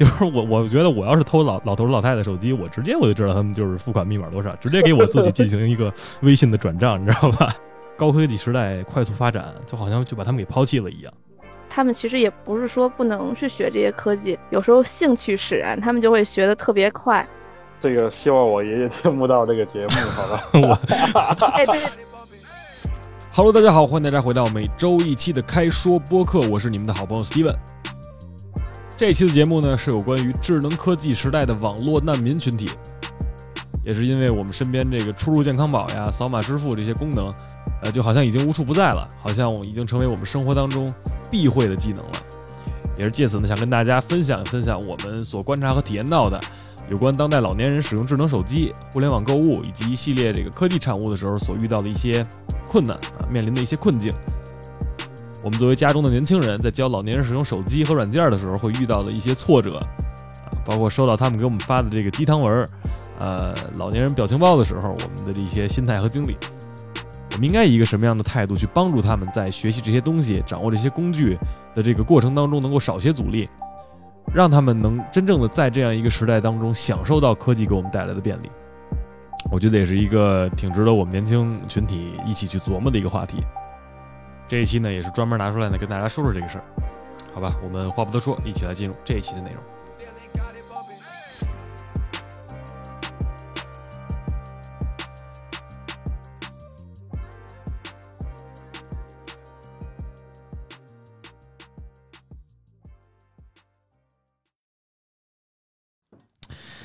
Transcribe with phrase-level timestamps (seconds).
[0.00, 5.92] 就是我我觉得我要是偷老老头老太太手机，我直接我就知道他们就是付款密码多少，直接给我自己进行一个
[6.22, 7.54] 微信的转账，你知道吧？
[7.98, 11.12] 高科技时代快速发展，就好像就把他们给抛弃了一样。
[11.68, 17.28] 他们其实也不是说不能去学这些科技，有时候兴趣使然，他们就会学的特别快。
[17.78, 20.40] 这个希望我爷爷听不到这个节目，好吧？
[21.38, 21.78] 我 哎，对
[23.34, 27.54] ，Hello，大家好，欢迎大家回到每周一期的开说播客，我是你们的好朋友 Steven。
[29.00, 32.68] 这期的节目呢，是有关于智能科技时代的网络难民群体，
[33.82, 37.32] 也是因为我们身边这个出入健康宝呀、扫码支付这些功能，
[37.82, 40.92] 呃，就好像已经无处不在了，好像已经成为我们生活当中
[41.30, 42.12] 必会的技能了。
[42.98, 46.38] 也是借此呢，想跟大家分享分享我们所观察和体验到的
[46.90, 52.22] 有关当代老年人使用智能手机、互联网购物以及一系列这个科技产物的时候所遇到的一些
[52.66, 54.12] 困难啊，面临的一些困境。
[55.42, 59.82] 我们作为家中的年轻人，在教老年人使用手机和软件的时候，会遇到的一些挫折啊，
[60.64, 62.66] 包括收到他们给我们发的这个鸡汤文，
[63.18, 66.36] 呃，老年人表情包的时候，我们的一些心态和经历。
[67.32, 71.38] 我们应该以一个什么样的态度去帮助他们在学习这些东西、掌握这些工具
[71.74, 73.48] 的这个过程当中，能够少些阻力，
[74.34, 78.50] 让他们能真正的在这样一个时代当中享受到科技给我们带来的便利。
[79.50, 83.38] 我觉得也是一个挺值得我们年轻群体一起去琢磨的一个话题。
[84.50, 86.64] 这一期呢，也是专门拿出来呢跟大家说说这个事儿，
[87.32, 87.54] 好吧？
[87.62, 89.62] 我们话不多说，一起来进入这一期的内容。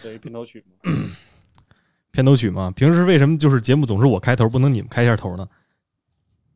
[0.04, 0.92] 对，片头曲嘛。
[2.14, 5.50] 片头曲嘛，平时为什么就是节目总是我开头，不能你们开一下头呢？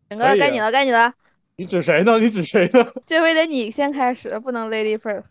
[0.10, 1.14] 整个该你了，该你了，
[1.58, 2.20] 你指谁呢？
[2.20, 2.86] 你指谁呢？
[3.06, 5.28] 这回得你先开始，不能 lady first。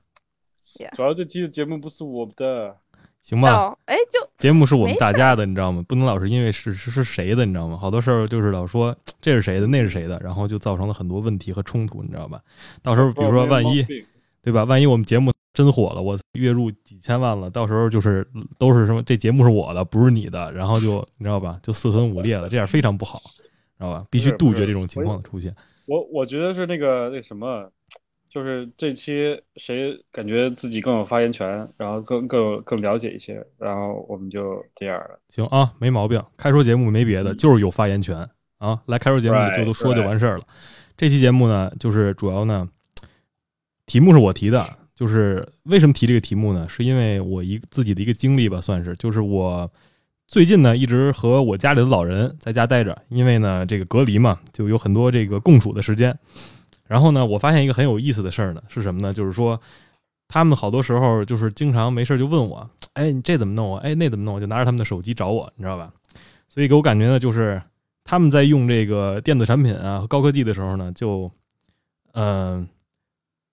[0.94, 2.76] 主要这期的节目不是我们的，
[3.20, 5.84] 行吧，哦，哎，就节目是我们大家的，你知道吗？
[5.88, 7.76] 不能老是因为是是是谁的，你知道吗？
[7.76, 12.40] 好多事儿就是老说这是谁的，那是谁的，然后就造成了很多问题和冲突，你知道吧？
[12.80, 13.84] 到时候比如说万一
[14.40, 14.62] 对吧？
[14.62, 18.24] 万一我们节目真火了，我月入几千万了，到时候就是
[18.56, 21.58] 都是什么这节目是我的，不是你的，然后就你知道吧？
[21.60, 23.20] 就四分五裂了，这样非常不好，
[23.78, 24.04] 知道吧？
[24.10, 25.50] 必须杜绝这种情况的出现。
[25.86, 27.70] 我我觉得是那个那什么，
[28.28, 35.18] 就是这期谁感觉自己更有发言权，然后更更更了解一些，然后我们就这样了。
[35.30, 36.22] 行啊，没毛病。
[36.36, 38.28] 开说节目没别的，就是有发言权
[38.58, 38.78] 啊。
[38.86, 40.44] 来开说节目就都说就完事儿了。
[40.96, 42.68] 这期节目呢，就是主要呢，
[43.86, 46.68] 题目是我提的，就是为什么提这个题目呢？
[46.68, 49.70] 是因为我一自己的一个经历吧，算是，就是我
[50.28, 56.16] 最近呢一直和我家里的老人在家待着，因为呢这个隔离嘛，就有很多这个共处的时间。
[56.86, 59.10] 然后呢，我发现一个很有意思的事儿呢，是什么呢？
[59.10, 59.58] 就是说，
[60.28, 63.80] 他们好多时候就是经常没事就问我，哎，你这怎么弄啊？
[63.82, 64.40] 哎，那怎么弄啊？
[64.40, 65.90] 就拿着他们的手机找我，你知道吧？
[66.50, 67.60] 所以给我感觉呢，就是
[68.04, 71.30] 他们在用这个电子产品啊和高科技的时候呢，就
[72.12, 72.68] 嗯、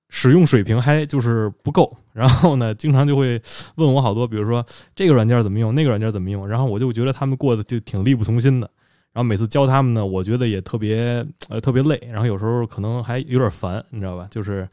[0.09, 3.41] 使用水平还就是不够， 然后呢，经常就会
[3.75, 8.69] 问我好多，比如说这个软件怎么用，那个软件怎么用，然后我就觉得他们过得就挺力不从心的。
[9.13, 14.27] 然后每次教他们呢，我觉得也特别呃特别累，然后有时候可能还有点烦，你知道吧？
[14.29, 14.67] 就是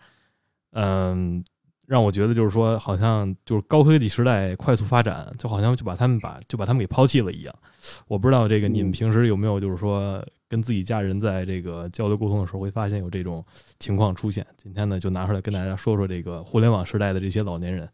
[0.73, 1.45] 嗯、
[1.87, 7.55] 让我觉得就是说，好像就是高科技时代快速发展，就好像就把他们把就把他们给抛弃了一样。
[8.09, 13.43] 我不知道这个你们平时有没有就是说跟自己家人在这个交流沟通的时候会发现有这种
[13.79, 14.47] 情况出现。
[14.59, 17.89] 今天呢，就拿出来跟大家说说这个互联网时代的这些老年人。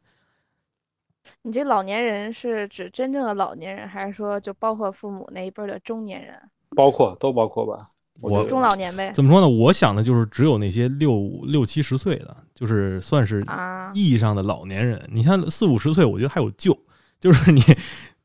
[1.43, 6.35] 你这老年人是指真正的老年人，还是说就包括父母那一辈儿的中年人、
[6.75, 7.91] 包括都包括吧。
[8.21, 9.13] 我中老年呗？
[9.15, 9.49] 怎么说呢？
[9.49, 15.01] 我想的就是只有那些六六七十岁的，就是算是啊，意义上的老年人。
[15.13, 16.77] 你像四五十岁，我觉得还有救。
[17.21, 17.63] 就是你，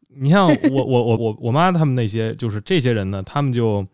[0.07, 3.85] 你像我我我我我妈他们那些，就是这些人呢，他们就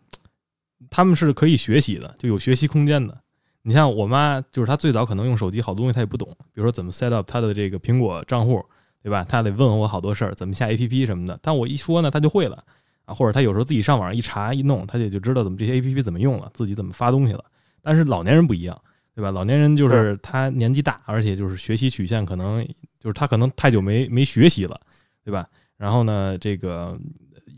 [0.88, 3.16] 他们是可以学习的，就有学习空间的。
[3.62, 8.64] 你像我妈，就是她最早可能用手机，好多东西她也不懂，比如说怎么 set up 她的这个苹果账户，
[9.02, 9.22] 对吧？
[9.28, 11.38] 她得问我好多事儿，怎么下 APP 什么的。
[11.42, 12.58] 但我一说呢，她就会了
[13.04, 17.44] 啊，或者她有时候自己上网上一查一弄，她也就知道怎么这些 APP 怎么用了，自己怎么发东西了。
[17.82, 18.80] 但是老年人不一样，
[19.14, 19.30] 对吧？
[19.30, 22.66] 老年人就是他年纪大，而且就是学习曲线可能
[22.98, 24.80] 就是他可能太久没没学习了，
[25.22, 25.46] 对吧？
[25.76, 26.98] 然后呢，这个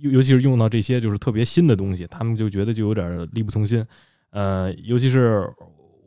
[0.03, 3.85] 尤尤其是用到这些就是特别新的东西，他们就觉得就有点力不从心。
[4.31, 5.49] 呃，尤其是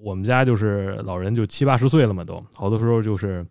[0.02, 3.46] 我们家就是老人就七八十岁了嘛，都好多时候就是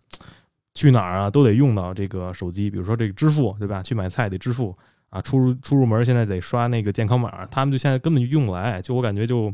[0.75, 3.81] 去哪儿啊都得用到这个手机，比如说这个支付，对吧？
[3.81, 4.75] 去买菜得支付
[5.09, 8.81] 啊，出入出入门现在得刷那个健康码，他们就现在根本就用不来。
[8.81, 9.53] 就我感觉就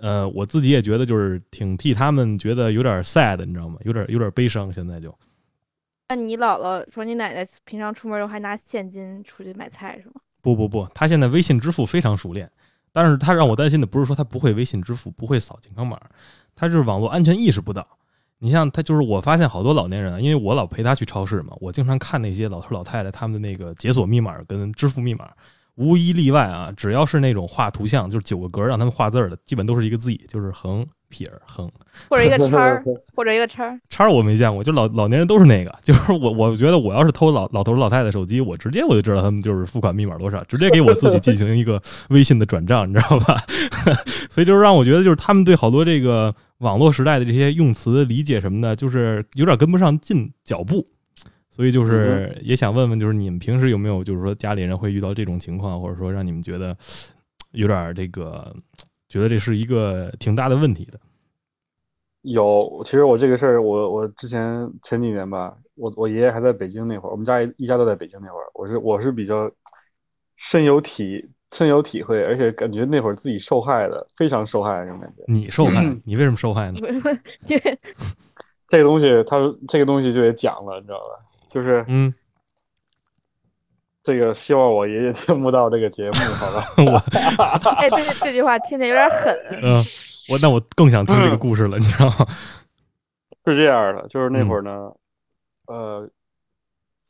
[0.00, 3.76] 呃，我自己也觉得就是挺替他们觉得有点 sad，你知道吗？
[3.84, 4.72] 有点有点悲伤。
[4.72, 5.14] 现在就
[6.10, 10.14] 那你姥姥说你奶奶平常出门都还拿现金出去买菜是吗？
[10.42, 12.50] 不不不，她现在微信支付非常熟练，
[12.90, 16.00] 但是她让我担心的不是说她不会微信支付，不会扫健康码，
[16.56, 17.86] 她就是网络安全意识不到。
[18.38, 25.30] 你像她，就是我发现好多老年人啊，因为我老陪她去超市嘛，我经常看那些老头老太太他们的那个解锁密码跟支付密码，
[25.80, 31.68] 无一例外啊，只要是那种画图像，就是九个格让他们画字儿的，基本都是一个 Z，就是横撇横
[32.08, 32.84] 或者一个叉儿，
[33.16, 33.80] 或者一个叉儿。
[33.88, 43.42] 叉儿，我没见过，就老老年人都是那个，就是我我觉得我要是偷老老头老太太手机，我直接我就知道他们就是付款密码多少，直接给我自己进行一个微信的转账，你知道吧？
[44.30, 46.34] 所以就是让我觉得就是他们对好多这个。
[46.60, 50.84] 网络时代的这些用词理解什么的，就是有点跟不上进脚步，
[51.60, 56.74] 所以就是也想问问，就是你们平时有没有就是说家里人会遇到这种情况，或者说让你们觉得
[57.50, 58.56] 有点这个，
[59.10, 60.98] 觉得这是一个挺大的问题的。
[62.22, 69.50] 有，其实我这个事儿，我我之前前几年吧，我我爷爷还在北京那会儿，我们家一家都在北京那会儿，我是我是比较
[70.38, 71.28] 深有体。
[71.52, 75.24] 深有体会，而且感觉那会儿自己受害的，非常受害那种感觉。
[75.26, 75.84] 你受害？
[76.04, 76.78] 你为什么受害呢？
[77.48, 77.78] 因为
[78.68, 79.36] 这个东西，它
[79.66, 81.29] 这个东西就得讲了，你知道吧？
[81.50, 82.14] 就是嗯，
[84.02, 86.64] 这个希望我爷爷听不到这个节目，好吧？
[87.66, 89.34] 我 哎，这这句话听着有点狠。
[89.62, 89.84] 嗯，
[90.30, 92.26] 我那我更想听这个故事了，你知道吗？
[93.44, 94.92] 是这样的，就是那会儿呢，
[95.66, 96.08] 呃。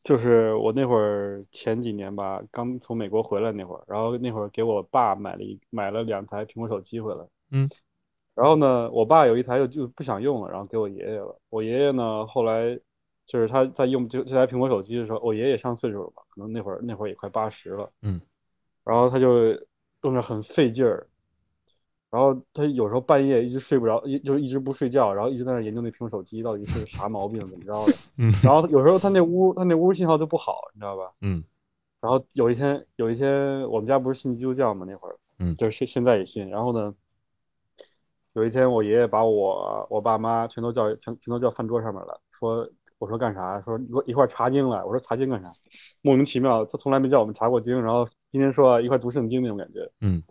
[0.03, 7.23] 就是我那会儿前几年吧，刚从美国回来那会儿，然后那会儿给我爸买了一买了两台苹果手机回来，
[7.53, 7.69] 嗯，
[8.35, 11.39] 然后呢，我爸有一台又就不想用了，然后给我爷爷了。
[11.51, 12.79] 我爷爷呢，后来
[13.31, 18.21] 就是他在用这这台苹果手机的时候，我爷爷上岁数了吧，可能那会儿那会儿也快八十了，嗯，
[18.85, 19.51] 然后他就
[20.03, 21.07] 用着很费劲儿。
[22.11, 27.93] 然后他有时候半夜一直睡不着，一就是一直不睡觉，然后一直在那研究那苹果手机到底是啥毛病，怎么着的。
[28.19, 28.33] 嗯。
[28.43, 31.13] 然后有时候他那屋他那屋信号就不好，你知道吧？
[31.21, 31.45] 嗯。
[32.01, 36.49] 然后有一天有一天我们家不是信基督教嘛那会儿，嗯，就是现现在也信。
[36.49, 36.93] 然后呢，
[38.33, 42.69] 有一天我爷爷把我我爸妈全都叫全全都叫饭桌上面了，说
[43.01, 43.61] 我说干啥？
[43.63, 44.87] 说一块查经了。
[44.87, 45.51] 我说查经干啥？
[46.03, 49.91] 莫名其妙，他从来没叫我们查过经，然后今天说一块读圣经那种感觉。
[50.03, 50.23] 嗯。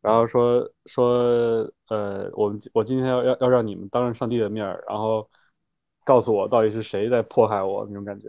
[0.00, 5.28] 然后说说，呃，我们我今天要要要让你们当着上帝的面儿，然后
[6.04, 8.28] 告诉我到底是谁在迫害我那种感觉。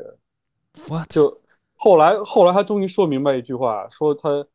[0.88, 1.42] 我就
[1.76, 4.46] 后来后来他终于说明白一句话，说他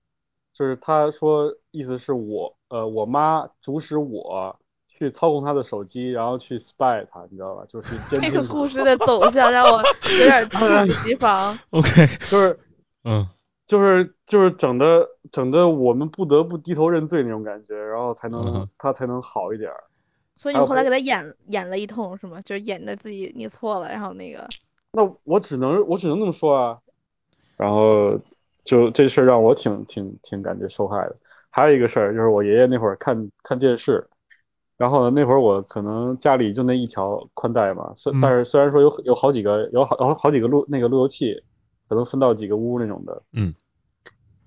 [0.53, 4.59] 就是他说意思是我呃我妈主使我
[4.97, 7.65] 去操控他的手机，然后去 spy 他，你知道吧？
[7.69, 9.83] 就是 这个故事的走向让我
[10.21, 11.59] 有点 猝不及防。
[11.71, 11.89] OK，
[12.31, 12.59] 就是
[13.05, 13.27] 嗯。
[13.67, 19.73] 就是就是整的整的，我们不得不低头认罪那种感觉，然后才能他才能好一点。
[20.37, 22.39] 所以你后来给他演演了一通是吗？
[22.45, 24.47] 就是演的自己你错了，然后那个。
[24.93, 26.79] 那我只能我只能这么说啊。
[27.57, 28.21] 然后
[28.65, 31.17] 就这事儿让我挺挺挺感觉受害的。
[31.49, 34.07] 还有一个事儿就是我爷爷那会儿看看电视，
[34.77, 41.43] 然后呢那会儿我可能家里就那一条宽带嘛，虽但是虽然说有有好几个有好好好几个路那个路由器。
[41.87, 43.55] 可能分到几个屋那种的，嗯，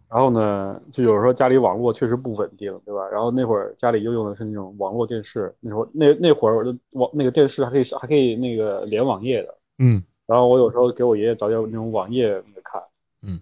[0.09, 3.07] 然后呢，就有时候家里网络确实不稳定，对吧？
[3.09, 12.81] 然后那会儿家里又用的是那种网络电视，那时候那那会儿网那个电视还可以还可以那个连网页的，嗯，然后我有时候给我爷爷找点那种网页那个看，
[13.21, 13.39] 嗯，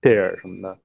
[0.00, 0.76] 电影什么的。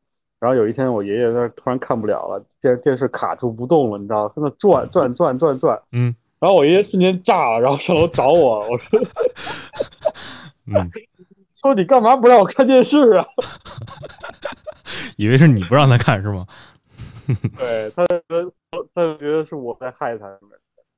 [0.43, 8.99] 然后有一天我爷爷那突然看不了了，电电视卡住不动了，你知道，在那转转转转转，嗯，然后我爷爷瞬间炸了，然后上楼找我，我说，
[10.67, 10.91] 嗯。
[11.61, 13.25] 说你干嘛不让我看电视啊？
[15.15, 16.45] 以为是你不让他看是吗？
[17.57, 18.05] 对他
[18.93, 20.27] 他就觉得是我在害他，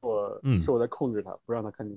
[0.02, 1.96] 我嗯是我在控制他，不让他看电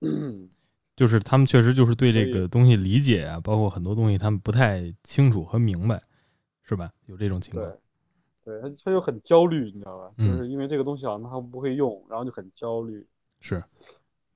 [0.00, 0.48] 视。
[0.96, 6.00] 就是他们确实就是对这个东西理解啊，包括很多东西他们不太清楚和明白，
[6.64, 6.90] 是吧？
[7.06, 7.70] 有这种情况。
[8.44, 10.10] 对，他他就很焦虑，你知道吧？
[10.18, 13.06] 就是因为这个东西好像他不会用，然后就很焦虑。
[13.40, 13.62] 是。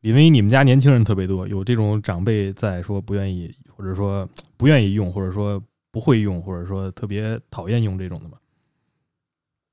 [0.00, 8.38] 因为你们家年轻人特别多，有这种长辈在说不愿意，或者说不愿意用，或者说不会用，或者说特别讨厌用这种的吗？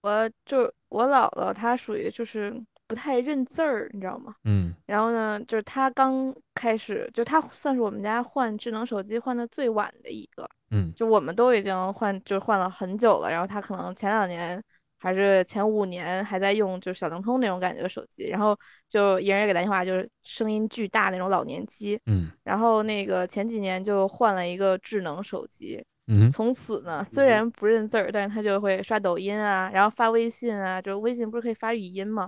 [0.02, 4.36] 我就我姥姥，她属于就是不太认字儿，你知道吗？
[4.44, 4.74] 嗯。
[4.86, 10.50] 然后呢，就是他刚开始，就他算是我们家换智能手机换的最晚的一个。
[10.72, 10.94] 嗯。
[10.96, 13.30] 就我们都已经换，就换了很久了。
[13.30, 14.62] 然后他可能前两年。
[14.98, 18.58] 还是前五年还在用就是小灵通那种感觉的手机，然后
[18.90, 22.00] 就一人也给打电话，就是声音巨大那种老年机。
[22.08, 32.28] 嗯，然后那个前几年就换了一个智能手机，嗯，从此呢，虽然不认字儿，但是他就会刷抖音啊，然后发微信啊，就微信不是可以发语音吗？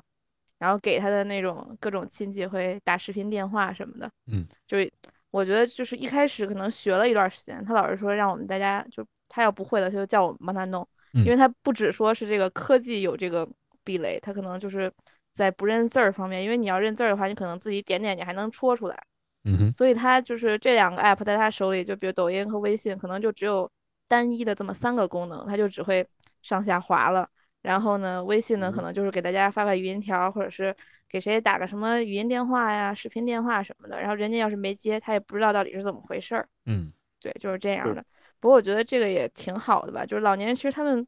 [0.60, 4.10] 然后给他的那种各种亲戚会打视频电话什么的。
[4.32, 4.92] 嗯，就是
[5.32, 13.48] 我觉得就是一开始可能学了一段时间，他老是说让我们大家就他要不会的他就叫我们帮他弄，因为他不只说是这个科技有这个
[13.84, 14.92] 壁垒，他可能就是
[15.34, 18.98] 在不认字儿方面，因为你要认字儿的话，你可能自己点点你还能戳出来。
[19.44, 23.70] 嗯哼，所以他就是这两个 app 在他手里，就比如抖音和微信，可能就只有
[24.08, 26.06] 单一的这么三个功能，他就只会
[26.42, 27.30] 上下滑了。
[27.68, 30.74] 然后呢，微信呢，可能就是给大家发发语音条，或者是
[31.10, 34.00] 给谁打个什么语音电话呀、视频电话什么的。
[34.00, 36.48] 然后人家要是没接，他也不知道到底是怎么回事儿。
[36.66, 38.02] 嗯，对，就是这样的。
[38.40, 41.06] 不过我觉得这个也挺好的吧，就是老年人其实他们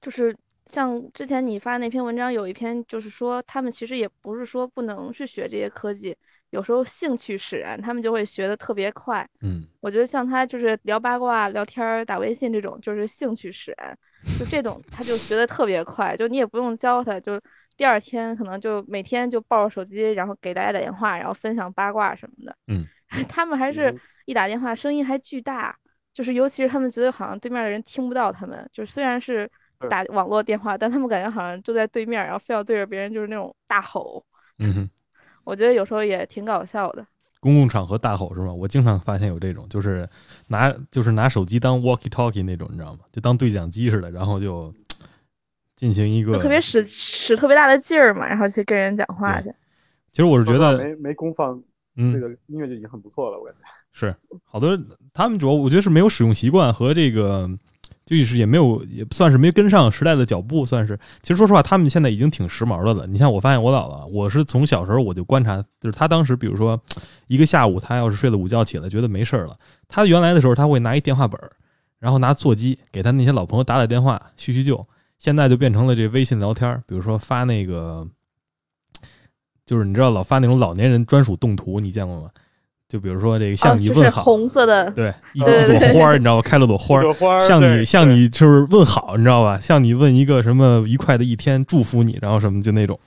[0.00, 0.36] 就是。
[0.70, 6.14] 像之前你发那篇文章，有一篇就是说，他们其实也不是说不能去学这些科技，
[6.50, 9.28] 有时候兴趣使然，他们就会学的特别快。
[9.40, 13.96] 嗯，我觉得像他就是聊八卦、聊天、打微信这种，就是兴趣使然，
[14.38, 17.40] 就这种 他就学的特别快，就你也不用教他，就
[17.76, 22.56] 第二天可能就每天就抱着手机，然后给大家打电话，然后分享八卦什么的。
[22.66, 22.84] 嗯，
[23.28, 25.76] 他们还是一打电话声音还巨大，
[26.12, 29.50] 就是尤其是他们觉得好像对面的人听不到他们，就是虽然是。
[29.88, 34.26] 打网络电话，但他们感觉好像就在对面，然后非要对着别人就是那种大吼。
[34.58, 34.90] 嗯哼，
[35.48, 37.06] 我觉得有时候也挺搞笑的。
[37.40, 38.52] 公共场合大吼是吗？
[38.52, 40.06] 我经常发现有这种，就是
[40.48, 42.98] 拿就是拿手机当 walkie talkie 那种，你知道吗？
[43.10, 44.74] 就当对讲机似的，然后就
[45.74, 49.50] 进行一个特别使使特别大的劲儿嘛，然后去跟人讲话去。
[50.12, 51.58] 其实我是觉得没没功放
[51.96, 53.60] 这个音乐就已经很不错了，我感觉
[53.92, 54.14] 是
[54.44, 54.78] 好多
[55.14, 57.48] 他们主要我觉得是没有使用习惯和这个。
[58.16, 60.98] 就是也没有，也算是没跟上时代的脚步，算是。
[61.20, 63.06] 其实说实话，他们现在已经挺时髦的了。
[63.06, 66.80] 你像我发现我姥姥，我是从小时候我就观察，就是她当时，比如说
[67.26, 69.54] 一个下午，她要是睡了午觉起来，觉得没事儿了，
[69.88, 71.50] 她原来的时候，她会拿一电话本儿，
[71.98, 74.82] 然后拿座机给她那些老朋友打打电话叙叙旧。
[75.18, 78.08] 现在就变成了这微信聊天，比如说发那个，
[79.66, 82.30] 就是你知道老发那种老年人专属动图，你见过吗？
[82.88, 85.46] 就比如说这个向你问好，红色的，对，一朵
[85.92, 86.42] 花儿，你知道吧？
[86.42, 89.60] 开了朵花儿，向你向你就是问好，你知道吧？
[89.60, 92.98] 向你问一个什么愉快的一天，祝福你，然后什么就那种，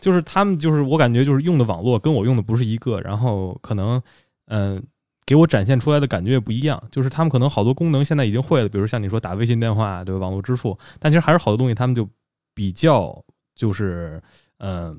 [0.00, 4.00] 就是他们就是我感觉就是用的网络跟我用的不是一个，然后可能
[4.46, 4.80] 嗯
[5.24, 10.20] 给我展现出来的感觉也不一样，就是他们可能好多功能现在已经会了，比如像你说打微信电话，对吧？
[10.20, 12.08] 网络支付，但其实还是好多东西他们就
[12.54, 13.20] 比较
[13.56, 14.22] 就是
[14.58, 14.96] 嗯，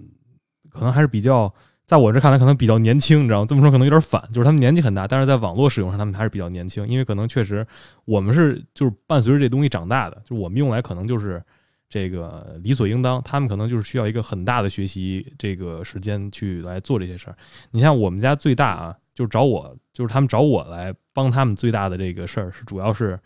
[0.69, 1.53] 可能还是比较。
[1.87, 3.45] 在我这看来，可能比较年轻，你知道吗？
[3.47, 6.85] 这么说可能有点反，就是他们年纪很大，但是在网络使用上，他们还是比较年轻。
[6.85, 7.65] 因为可能确实，
[8.03, 11.41] 我们是就是伴随着这东西长大的，就我们用来可能就是
[11.87, 13.23] 这个理所应当。
[13.23, 17.37] 他们可能就是需要一个很大的学习这个时间去来做这些事儿。
[17.71, 23.17] 你像我们家最大啊，就是找我，就是他们找我来帮他们最大的这个事儿是主要是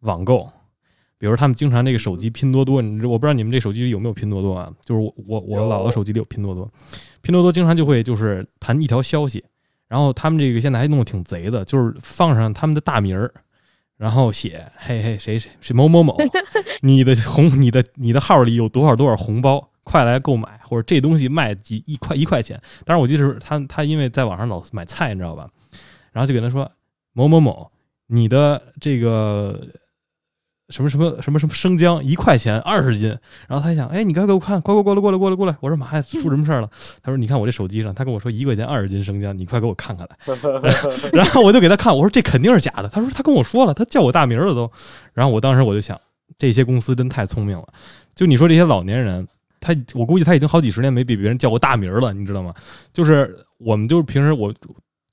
[0.00, 0.50] 网购。
[1.18, 4.72] 比如他们经常这个手机拼多多，你我不知道你们这手机里有没有拼多多啊？
[4.84, 6.70] 就是我我我姥姥手机里有拼多多，
[7.22, 9.44] 拼多多经常就会就是弹一条消息，
[9.88, 13.32] 然后他们这个现在还弄得挺贼的，就是放上他们的大名儿，
[13.96, 16.16] 然后写嘿嘿谁谁谁某某某，
[16.82, 22.56] 你的红你的你的号里有多少多少红包，快来购买，或者这东西卖几一块一块钱。
[22.84, 25.48] 当然我记得是他他因为在网上老买菜，你知道吧？
[26.12, 26.70] 然后就给他说
[27.12, 27.68] 某某某，
[28.06, 29.60] 你的这个。
[30.68, 33.08] 什么什么什么什么生姜一块钱二十斤，
[33.48, 35.56] 然后他一想，哎，你快给我看，快快过来过来过来过来！
[35.60, 36.68] 我说妈呀，出什么事儿了？
[37.02, 40.36] 他说，你看我这手机上，他跟我说一块钱二十斤生姜，你快给我看看来。
[41.12, 42.88] 然后我就给他看，我说这肯定是假的。
[42.90, 44.70] 他说他跟我说了，他叫我大名了都。
[45.14, 45.98] 然后我当时我就想，
[46.36, 47.66] 这些公司真太聪明了。
[48.14, 49.26] 就你说这些老年人，
[49.60, 52.52] 他我估计他已经好几十年没比别人叫过大名了，你知道吗？
[52.92, 54.52] 就是我们就是平时我。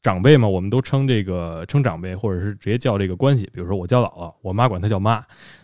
[0.06, 3.50] 长辈嘛，我们都称这个称长辈，或者是直接叫这个关系。
[3.52, 5.20] 比如说我叫姥姥，我妈管她叫妈，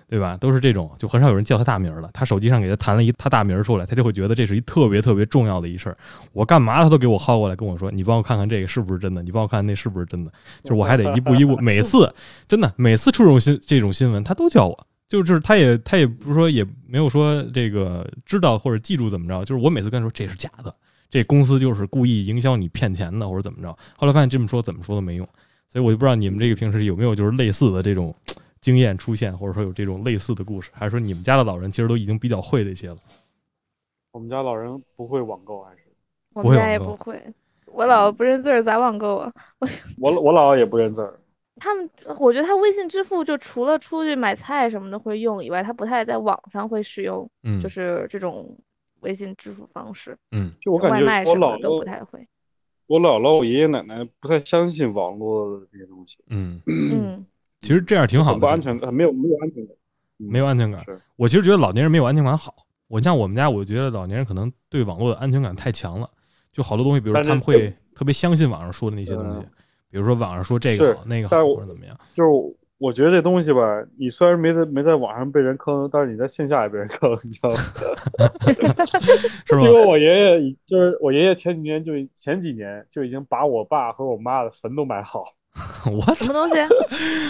[0.09, 0.35] 对吧？
[0.37, 2.09] 都是这种，就很少有人叫她大名了。
[2.11, 5.95] 他手机上给他弹了一他大名出来，他就会觉得这是一特别特别重要的一事儿。
[6.33, 9.21] 我干嘛他都给我薅过来跟我说：“你帮我看看这个是不是真的？
[9.21, 10.31] 你帮我看看那是不是真的？”
[10.65, 12.11] 就是我还得一步一步，每次
[12.47, 14.87] 真的每次出这种新这种新闻，他都叫我。
[15.07, 20.73] 就是他也他也不是说也没有说这个知道或者记住怎么着，就是我每次跟他说这是假的。
[21.11, 23.77] 这公司就是故意营销你骗钱的，或者怎么着？
[23.97, 25.27] 后来发现这么说怎么说都没用，
[25.67, 28.15] 所以我就不知道你们这个平时有没有就是类似的这种
[28.61, 32.95] 经验出现，或者说有这种类似的故事，还是说你们家的老人其实都已经比较会这些了？
[34.13, 35.79] 我们家老人不会网购，还是
[36.33, 37.21] 我们家也不会。
[37.65, 39.31] 我姥姥不认字儿，咋网购啊？
[39.99, 41.19] 我我我姥姥也不认字儿。
[41.57, 41.89] 他们，
[42.19, 47.29] 我觉得他微信支付就除了出去买菜什么的会用以外，他不太在网上会使用，
[47.61, 48.57] 就是这种。
[49.01, 52.27] 微信支付方式，嗯，就我感觉我姥姥都不太会。
[52.87, 57.25] 我姥姥、我爷爷奶奶不太相信网络的这些东西，嗯嗯，
[57.59, 59.75] 其实这样挺好的，不安全感，没有没有安全感，
[60.17, 60.83] 没有安全感。
[61.15, 62.53] 我其实觉得老年人没有安全感好。
[62.87, 66.09] 我像我们家，我觉得老年人可能对网络的安全感太强了，
[66.51, 69.47] 就好多东西，比如说他们会特别相信网上说的那些东西，
[69.89, 71.97] 比如说网上说这个好那个好或者怎么样。
[72.13, 72.29] 就是
[72.81, 73.61] 我觉得这东西吧，
[73.99, 77.55] 你虽然没在没在网上被人坑，但是你在线下也被人坑，你知道吗？
[79.45, 79.61] 是吗？
[79.61, 85.23] 因为我爷爷就是我爷爷前几年就前几年就已经把我爸和我妈的坟都买好。
[85.85, 86.55] 我什么东西？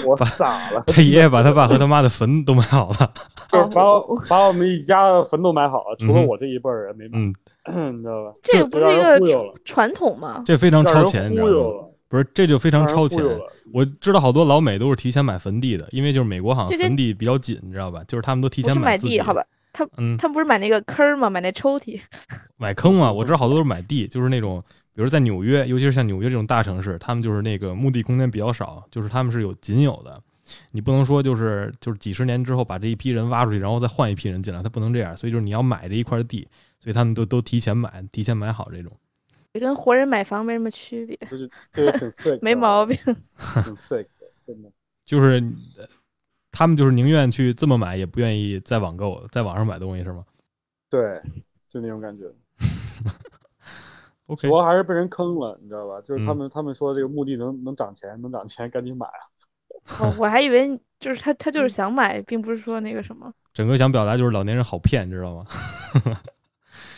[0.07, 0.81] 我傻了。
[0.87, 3.11] 他爷爷把他爸和他妈的坟都买好了，
[3.51, 7.19] 就是把我把我们一家的坟都买好了，除了我这一辈人没买，
[7.91, 8.31] 你知道吧？
[8.41, 9.19] 这个不是一个
[9.65, 10.43] 传统吗？
[10.45, 11.53] 这非常超前，你知道吗？
[12.11, 13.23] 不是，这就非常超前。
[13.73, 18.03] 我知道好多老美都是提前买坟地的，因为就是美国好像坟地比较紧，你知道吧？
[18.05, 19.41] 就是他们都提前买地，好吧？
[19.71, 21.29] 他嗯，他不是买那个坑吗？
[21.29, 21.97] 买那抽屉？
[22.57, 23.09] 买坑嘛？
[23.13, 24.61] 我知道好多都是买地，就是那种。
[24.93, 30.21] 比如在纽约，尤其是像纽约这种大城市，他们就是那个墓地空间比较少，就是他们是有仅有的，
[30.71, 36.45] 你不能说就是就是几十年之后把这一批人挖出去，然后再换一批人进来，他不能这样，所以就是你要买这一块地，
[36.77, 38.91] 所以他们都都提前买，提前买好这种。
[39.59, 42.97] 跟活人买房没什么区别，就是就是没毛病，
[43.35, 44.05] 很 sick，
[44.47, 44.71] 真的。
[45.05, 45.43] 就是
[46.51, 50.23] 他们就是宁愿去这么买，也不愿意在网购，在网上买东西是吗？
[50.89, 51.21] 对，
[51.67, 52.23] 就那种感觉。
[54.37, 55.99] 主要还是被人坑了，你知道吧？
[56.01, 59.19] 就是他们他们说这个墓地能能涨钱，能涨钱，赶紧买啊！
[59.99, 63.33] 哦，我还以为就是他他就是想买，并不是说那个什么。
[63.53, 65.45] 整个想表达就是老年人好骗，知道吗？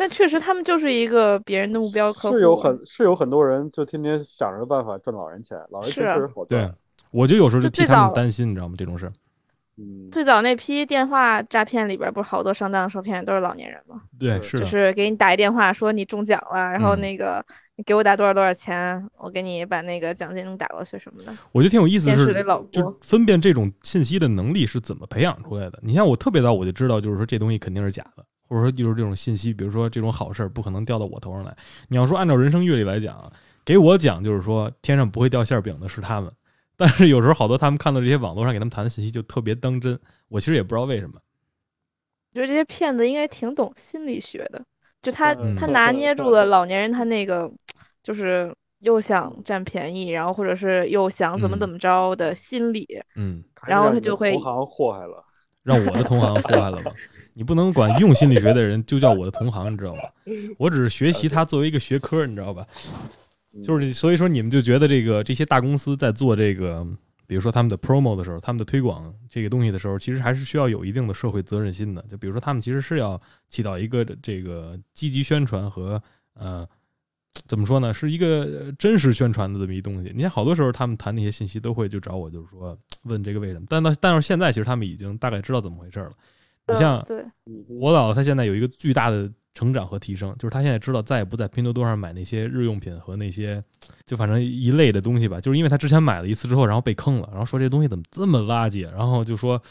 [0.04, 2.36] 但确实他们就是一个别人的目标客户。
[2.36, 6.48] 是有很是有很多人就天天想着办法赚老人钱，老人钱确实好赚。
[6.68, 6.74] 对，
[7.10, 8.76] 我就有时候就替他们担心，你知道吗？
[8.78, 9.10] 这种事。
[10.12, 14.02] 最早那批电话诈骗里边，不是好多上当受骗都是老年人吗？
[14.20, 17.42] 对，是就是给你打一电话说你中奖了，然后那个
[17.78, 21.34] 你给我打多少多少钱，我给你把那个奖金打过去什么的。
[21.54, 25.80] 我觉得挺有意思的是，就分辨这种信息的能力是怎么培养出来的？
[25.82, 31.56] 你像我特别早我就知道，就是说这东西肯定是假的，或者说就是这种信息，比如说这种好事不可能掉到我头上来。
[31.88, 33.32] 你要说按照人生阅历来讲，
[33.64, 36.32] 给我讲就是说天上不会掉馅饼的是他们。
[36.76, 41.14] 但是有时候好多他们看到这些网络上给他们谈的信息就特别当真，我其实也不知道为什么。
[42.32, 44.60] 我觉得这些骗子应该挺懂心理学的，
[45.04, 47.50] 就他他拿捏住了老年人他那个
[48.02, 55.24] 就是又想占便宜，然后或者是又想怎么怎么着的心理，嗯，然后他就会同行祸害了，
[55.62, 56.92] 让我的同行祸害了吗？
[57.34, 60.02] 你不能管用心理学的人就叫我的同行，你知道吗？
[60.58, 62.66] 我只是学习它作为一个学科，你知道吧？
[63.64, 66.84] 就是所以说，你们就觉得这个这些大公司在做这个，
[67.28, 72.04] 比如说他们的 promo 的时候，他们的推广这个东西的时候，其实还是需要有一定的社会责任心的。
[72.10, 73.20] 就比如说，他们其实是要
[73.50, 76.02] 起到一个这个积极宣传和
[76.34, 76.68] 呃，
[77.48, 80.12] 怎么说呢，是一个真实宣传的这么一东西。
[80.16, 83.66] 你看，好多时候他们谈那些信息都会就找我，就是说问这个为什么。
[83.70, 86.12] 但到但是现在，其实他们已经大概知道怎么回事了。
[86.68, 87.06] 你像
[87.68, 89.32] 我姥姥，她现在有一个巨大的。
[89.56, 93.62] 成长和提升，就是她现在知道再也不在拼多多上买那些日用品和那些，
[94.04, 95.40] 就反正一类的东西吧。
[95.40, 99.62] 就是因为她之前买了一次之后，然后被坑了，然后说这东西怎么这么垃圾，然后就说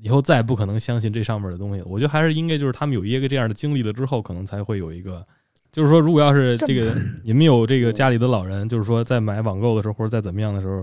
[0.00, 1.82] 以后再也不可能相信这上面的东西。
[1.84, 5.22] 我觉得还是应该就是他们有一个这样的经历了之后，可能才会有一个，
[5.70, 10.82] 就是说如果要是这个你们有这个家里的老人，就是说在买网购的时候或者在怎么样的时候，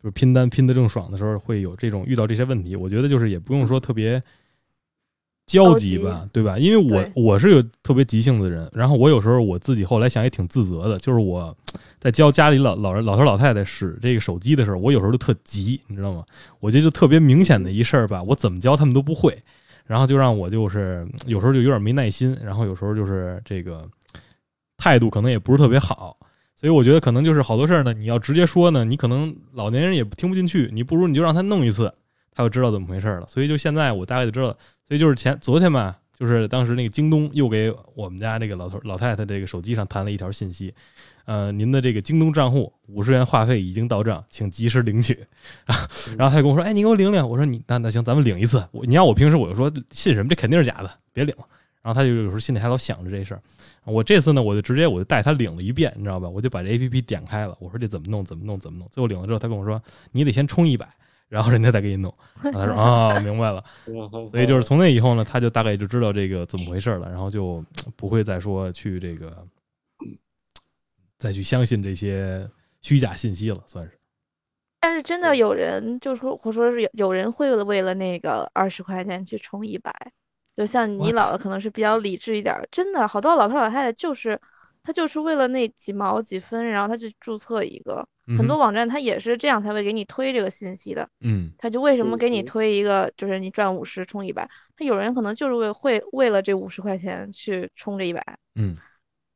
[0.00, 2.76] 就是拼单拼的正爽的时候，会有这种遇到这些问题。
[2.76, 4.22] 我觉得就是也不用说特别。
[5.46, 6.58] 焦急吧，对吧？
[6.58, 11.54] 因为我我是有特别急性子的人，然后我有时候我自己后来想也挺自责的，就是我
[12.00, 16.24] 在教家里老老人老头老太太使这个手机的时候，我有时候就特急，你知道吗？
[16.60, 19.36] 我觉得就特别明显的一事儿吧，我怎么教他们都不会，
[19.84, 23.86] 然后就让我就是有时候就有点没耐心，然后有时候就是这个
[24.78, 26.16] 态度可能也不是特别好，
[26.56, 31.92] 所以我觉得可能就是好多事儿呢，你要直接说呢，你可能老年人也听不进去，你不如你就让他弄一次，
[32.34, 33.26] 他就知道怎么回事了。
[33.28, 34.56] 所以就现在我大概就知道。
[34.86, 40.74] 所以就是前昨天吧，就是当时那个京东又给我们家这个老头老太太这个手机上弹了一条信息，
[41.24, 45.26] 呃，您的这个京东账户五十元话费已经到账，请及时领取。
[46.18, 48.62] 然后他就跟我说：“哎，你给我领领。”我说：“你那那行，咱们领一次。
[48.72, 51.44] 我你要我平时我就说信什么，这肯定是假的，别领了。”
[51.80, 53.40] 然后他就有时候心里还老想着这事儿。
[53.84, 56.28] 我这次呢，我就直接我就带他领了一遍，你知道吧？
[56.28, 58.22] 我就把这 A P P 点开了，我说这怎么弄？
[58.22, 58.60] 怎么弄？
[58.60, 58.86] 怎么弄？
[58.92, 60.86] 最后领了之后，他跟我说：“你得先充一百。”
[61.28, 63.64] 然后人家再给你弄，他说啊， 明白了。
[64.30, 67.64] 所以就是从那以后呢，他就大概就知道这个怎么回事了，然后就
[67.96, 69.42] 不会再说去这个，
[71.18, 72.48] 再去相信这些
[72.82, 73.98] 虚假信息了，算是。
[74.80, 79.90] 但是真的有人就说，我说是有有人会为了那个二十块钱去充一百，
[80.56, 84.38] 就像你姥姥可能是比较理智一点，真的好多老头老太太就是
[84.82, 88.06] 他就是为了那几毛几分，然后他去注册一个。
[88.26, 91.08] 嗯很多网站它也是这样才会给你推这个信息的。
[91.20, 98.24] 嗯他就为什么给你推一个，就是你赚五十充一百，他有人可能就是为会为了这五十块钱去充这一百。
[98.54, 98.76] 嗯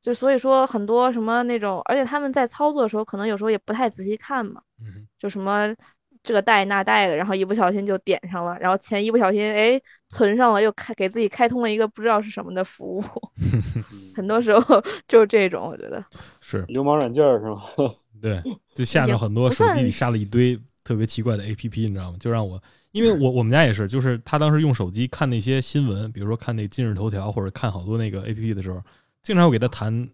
[0.01, 5.75] 就所以说很多什么那种，而且他们在操作的时候，可能有时候也不太仔细看嘛，嗯就什么
[6.29, 13.03] 这个带那带的，然后一不小心就点上了，然后钱一不小心哎存上了，又开给自己开通了一个不知道是什么的服务，
[14.15, 16.05] 很多时候 就是这种，我觉得
[16.43, 17.63] 是流氓软件是吗？
[18.21, 18.43] 对，
[18.75, 22.19] 就下也着很多手机里下了一堆特别奇怪的 A P P，你知道吗？
[22.21, 22.63] 就让我，
[22.93, 28.83] 因为我我们家也是，就是他当时用手机看那些新闻，比如说看那今日头条或者看好多那个 A P P 的时候，
[29.23, 30.07] 经常会给他弹，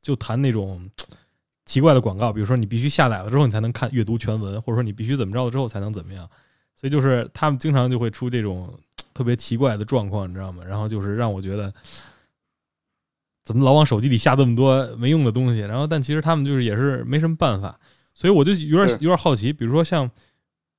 [0.00, 0.88] 就弹那种
[1.68, 6.28] 奇怪的广告，比如说你必须下载了之后你才能看阅读全文，或者说你必须怎么着了之后才能怎么样，
[6.74, 8.72] 所以就是他们经常就会出这种
[9.12, 10.64] 特别奇怪的状况，你知道吗？
[10.66, 11.72] 然后就是让我觉得。
[13.44, 15.60] 怎么老往手机里下这么多没用的东西？
[15.60, 17.74] 然后，但其实他们就是也是没什么办法，
[18.12, 20.10] 所以我就有点有点好奇，比如说像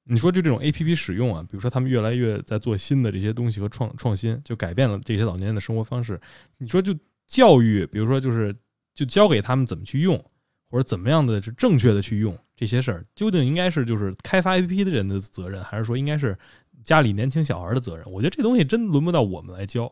[0.03, 6.21] 你说就这种 A P P 使用啊，比如说他们越来越在做新的这些东西和创创新，就改变了这些老年人的生活方式。
[6.59, 8.55] 你说就教育，比如说就是
[8.93, 10.23] 就教给他们怎么去用，
[10.69, 16.37] 或者怎么样的是正确的去用这些事儿，究竟应该是就是开发 A P P 的人的责任，还是说应该是
[16.83, 18.05] 家里年轻小孩的责任？
[18.11, 19.91] 我觉得这东西真轮不到我们来教，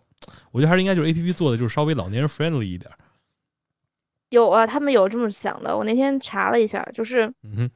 [0.52, 2.92] 我觉得还是应该就是 A P P 做的就是稍微老年人 friendly 一点。
[4.30, 5.76] 有啊，他们有这么想的。
[5.76, 7.34] 我那天查了一下，就是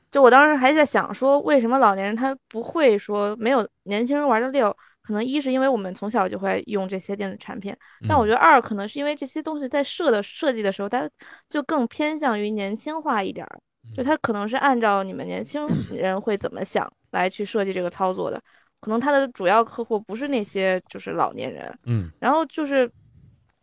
[0.09, 4.75] 就我当时还在想说，为什么老年人他不会说没有年轻人玩的溜？
[5.11, 7.75] 可能一是因为我们从小就会用这些电子产品，
[8.07, 11.09] 但我觉得得二可能是因为这些东西在设的设计的时候，它
[11.49, 13.59] 就更偏向于年轻化一点儿，
[13.93, 18.41] 就它可能是按照你们年轻人会怎么想来去设计这个操作的，
[18.79, 22.09] 可能它的主要客户不是那些就是老年人，嗯。
[22.21, 22.89] 然后就是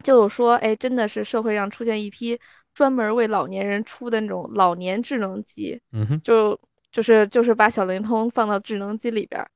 [0.04, 2.38] 就有说，哎，真的是社会上出现一批
[2.74, 6.60] 专门为老年人出的那种老年智能机，嗯哼，就
[6.92, 9.50] 就是就是把小灵通放到智能机里边儿，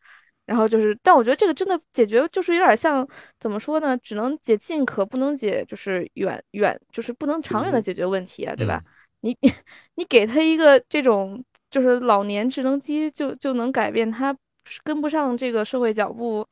[0.44, 3.06] 然后就是，但我觉得这个真的解决就是有点像
[3.38, 3.96] 怎么说呢？
[3.98, 8.82] 只能解近渴，不能解就是远远，就是不能长远的嗯解决问题啊，对吧？
[9.20, 9.36] 你
[9.94, 14.36] 你给他一个这种就是老年智能机就就能改变他
[14.82, 16.46] 跟不上这个社会脚步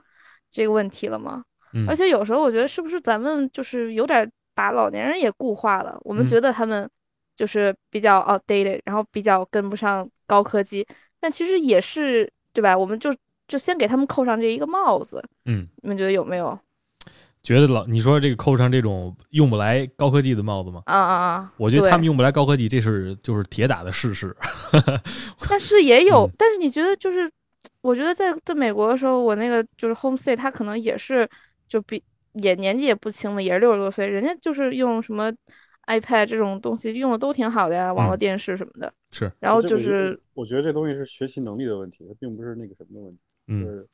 [0.50, 1.42] 这个问题了吗？
[1.72, 5.98] 嗯而且有时候我觉得是不是咱们就是有点把老年人也固化了？
[6.02, 6.88] 我们嗯觉得他们
[7.34, 10.86] 就是比较 outdated，然后比较跟不上高科技，
[11.18, 12.76] 但其实也是对吧？
[12.76, 13.12] 我们就
[13.50, 16.56] 就先给他们扣上这一个帽子，嗯，你们觉得有没有？
[17.42, 20.82] 觉得老你说这个扣上这种用不来高科技的帽子吗？
[20.84, 21.52] 啊啊啊！
[21.56, 24.36] 我觉得他们用不来高科技，这是就是铁打的事实。
[25.48, 27.30] 但是也有，嗯但是你觉得就是，
[27.80, 31.28] 我觉得在在美国的时候，我那个就是 homestay，他可能也是
[31.66, 32.02] 就比
[32.34, 35.32] 也年纪也不轻了，也是六十多岁，人家就是用什么
[35.86, 38.92] iPad 这种东西用的都挺好的呀，网络嗯电视什么的。
[39.12, 43.18] 是，然后就是我觉得这东西是学习能力的问题，它并不是那个什么的问题。
[43.50, 43.86] 就嗯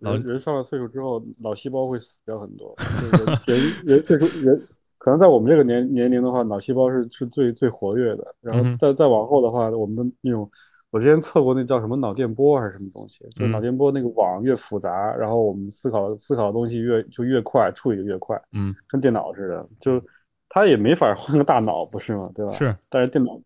[0.00, 2.74] 老人人上了岁数之后，脑细胞会死掉很多。
[3.46, 8.34] 就是人人岁数人可能在我们这个年年龄的话，脑细胞是是最最活跃的。
[8.40, 10.48] 然后再再往后的话，我们的那种
[10.90, 20.00] 我之前测过那叫什么脑电波还是什么东西，就是脑嗯电波那个网越复杂，然后我们思考思考的东西越就越快，处理的越快，嗯，跟电脑似的，就
[20.48, 22.30] 它也没法换个大脑，不是吗？
[22.34, 22.52] 对吧？
[22.52, 23.38] 是，但是电脑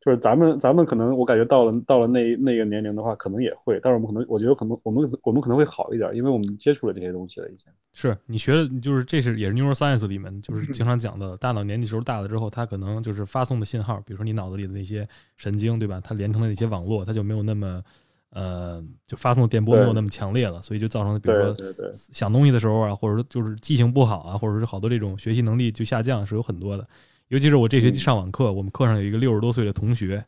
[0.00, 7.66] 就是咱们咱们可能我感觉到了到了那那个年龄的话，可能也会，但是我们可能我觉得可能我们我们可能会好一点，因为我们接触了这些东西了已经。
[7.92, 15.06] 是你学的，就是这是也是 neuroscience 里面就是经常讲的，大脑年纪时候大了之后，它可能就是发送的信号，比如说你脑子里的那些
[15.36, 16.00] 神经，对吧？
[16.02, 17.82] 它连成的那些网络，它就没有那么
[18.30, 21.56] 呃，就发送的电波没有那么强烈了，所以就造成了比如说
[22.12, 26.86] 想东西的时候啊，或者说就是记性不好啊，或者是好多这种学习能力就下降是有很多的。
[27.28, 30.24] 尤其是我这学期嗯上网课，我们课上有一个六十多岁的同学，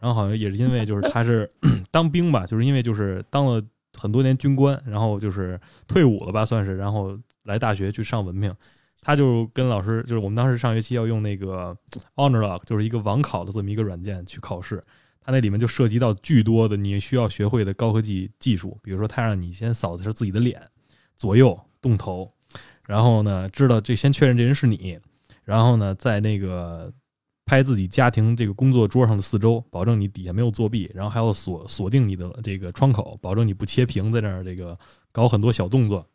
[0.00, 1.48] 然后好像也是因为就是他是
[1.90, 3.62] 当兵吧，就是因为就是当了
[3.98, 8.54] 很多年军官，然后就是退伍了吧算是，然后来大学去上文凭。
[9.04, 11.76] 他就跟老师，就是我们当时上学期要用那个
[12.14, 14.80] HonorLog，就是一个网考的这么一个软件去考试。
[15.24, 20.62] 它那里面就涉及到巨多的你需要学会的高科技技术，比如说它让你先扫的是自己的脸，
[21.16, 22.28] 左右动头，
[22.86, 24.98] 然后呢知道这先确认这人是你，
[25.44, 26.92] 然后呢在那个
[27.44, 34.78] 拍自己家庭这个工作桌上的四周，保证你底下没有作弊，然后还要锁锁定你的这个窗口，保证你不切屏在那儿这个
[35.10, 36.06] 搞很多小动作。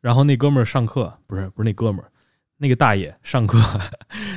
[0.00, 2.10] 然后那哥们儿上课不是不是那哥们儿，
[2.64, 3.58] 那个大爷上课，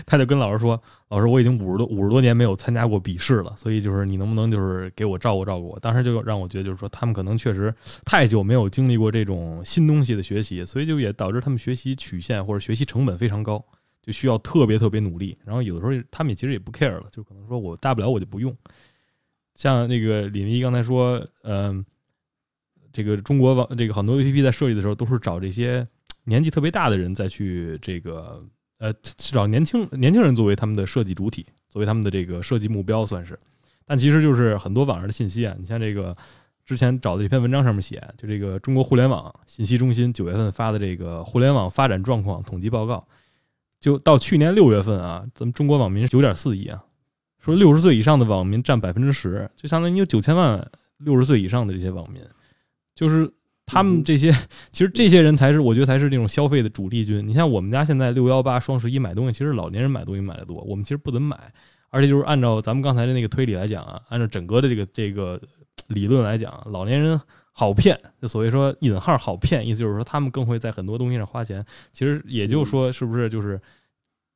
[0.05, 13.63] 他就跟老师说：“老师，我已经五十多五十多年没有参加过笔试了，所以就是你能不能就是给我照顾照顾我？”当时就让我觉得就是说他们可能确实太久没有经历过这种新东西的学习，所以就也导致他们学习曲线或者学习成本非常高。
[14.01, 15.37] 就需要特别特别努力。
[15.45, 18.53] 然后有的时候他们也其实也不 care 了，就可能说我大不了我就不用。
[19.55, 21.85] 像那个李明一刚才说，嗯，
[22.93, 25.85] 这个中国网这个很多 APP 在设计的时候都是找这些
[26.27, 28.39] 年纪特别大的人再去这个
[28.77, 33.35] 呃找年轻年轻人作为他们的设计主体，作为他们的这个设计目标算是。
[33.85, 36.15] 但其实就是很多网上的信息啊，你像这个。
[36.67, 43.07] 之前找的这篇文章上面写，就这个中国互联网信息中心九月份发的这个互联网发展状况统计报告，
[43.79, 46.83] 就到去年六月份啊，咱们中国网民九点四亿啊，
[47.39, 52.21] 说六十岁以上的网民占百分之十，就相当于你有九千万六十岁以上的这些网民，
[52.93, 53.31] 就是
[53.67, 54.31] 他们这些，
[54.73, 57.27] 其实这些人才是我觉得才是这种消费的主力军。
[57.27, 61.53] 你像我们家现在六幺八双十一买东西，其实老年人买东西买的多，我们其实不怎么买，
[61.91, 65.39] 而且就是按照咱们刚才的那个推理来讲啊，按照整个的这个这个。
[65.89, 67.17] 理论来讲，老年人
[67.53, 71.63] 好骗，就所谓说引号好骗，意思就是说他们更会在很多东西上花钱。
[71.93, 73.57] 其实也就是说，是不是就是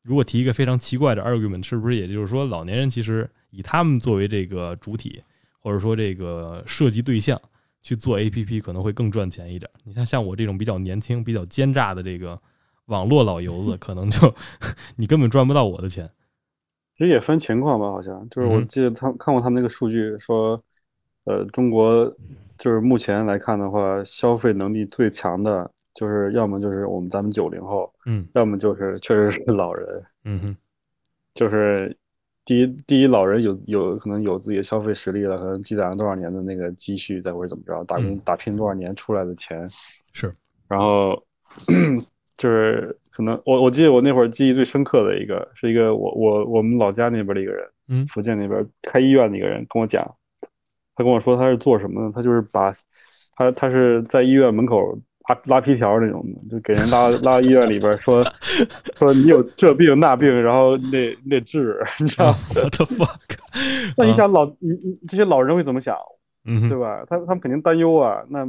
[0.01, 5.21] 如果提一个非常奇怪的 argument，是不是也就是说老年人其实以他们作为这个主体，
[5.59, 7.37] 或者说这个设计对象
[7.81, 9.69] 去做 APP 可能会更赚钱一点？
[9.83, 12.37] 你像像我这种比较年轻、比较奸诈的这个
[12.85, 14.33] 网络老油子， 可能就
[14.97, 16.07] 你根本赚不到我的钱。
[16.97, 20.61] 其实也分情况吧，好像就是我记得他看过他们那个数据说。
[21.23, 22.11] 呃，中国
[22.57, 30.57] 就是目前来看的话，消费能力最强的，就是要么就是我们咱们九零后，嗯，要么就是确实是老人，嗯哼，
[31.35, 31.95] 就是
[32.51, 39.69] 第一第一老人有有可能有自己的消费实力了，可能积攒了多少年的那个积蓄，再或者怎么着，打工打拼多少年出来的钱，
[40.11, 40.29] 是，
[40.67, 41.23] 然后
[42.35, 50.15] 就是可能我我记得我那会儿记忆最深刻的一个，是一个我我我们老家那边的一个人，嗯，福建那边开医院的一个人跟我讲。
[50.93, 52.75] 他跟我说他是做什么的，他就是把，
[53.37, 58.23] 他他是在医院门口拉拉皮条那种的，就给人拉拉医院里边说
[58.95, 63.37] 说你有这病那病，然后那那治，你知道？What the fuck？
[63.97, 65.95] 那你想老你你这些老人会怎么想？
[66.45, 67.05] 嗯，对吧？
[67.07, 68.45] 他他们肯定担忧啊，那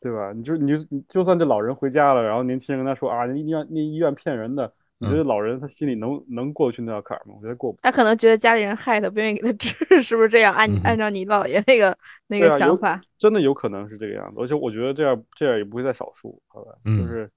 [0.00, 0.32] 对吧？
[0.32, 4.72] 你就你就就算这老人回家了，然后年轻人跟他说啊，那医院那医院骗人的。
[4.98, 7.34] 你觉得老人他心里能能过去那道坎吗？
[7.36, 7.78] 我觉得过不。
[7.82, 10.54] 他可能觉得家里人害他，不愿意给他治， 是不是这样？
[10.54, 11.96] 按按照你姥爷那个
[12.28, 14.40] 那个想法，真的有可能是这个样子。
[14.40, 16.72] 而且我觉得这样这样也不会在少数，好吧？
[16.84, 17.30] 就是，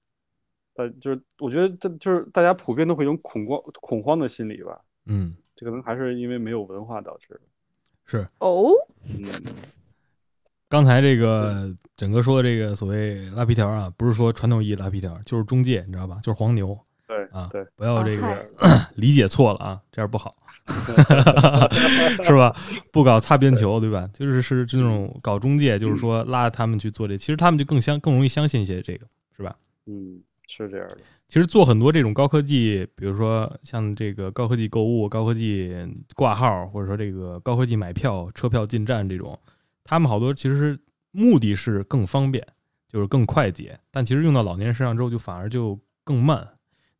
[0.76, 4.80] 呃，就是我觉得这就是大家普遍都会有恐慌恐慌的心理吧。
[5.06, 7.40] 嗯，这可能还是因为没有文化导致的。
[8.06, 8.72] 是哦。
[9.04, 9.24] 嗯。
[10.70, 16.20] 刚才这个整个说的这个所谓拉皮条啊，不是说传统意义拉皮条，就是中介，你知道吧？
[16.22, 16.78] 就是黄牛。
[17.08, 18.44] 对啊，对，不要这个
[18.94, 20.34] 理解错了啊，这样不好，
[22.22, 22.54] 是吧？
[22.92, 24.06] 不搞擦边球，对吧？
[24.12, 29.56] 就是是这种搞中介，就是说拉他们去做这，其实他们就更相更容易相信一些这个，是吧？
[29.86, 30.98] 嗯，是这样的。
[31.28, 35.74] 其实做很多这种高科技，比如说像这个高科技购物、高科技
[36.14, 39.38] 挂号，或者说这个高科技买票、车票进站这种，
[39.82, 40.78] 他们好多其实
[41.10, 42.46] 目的是更方便，
[42.86, 46.46] 就是更快捷，但其实用到老年人身上之后，就反而就更慢。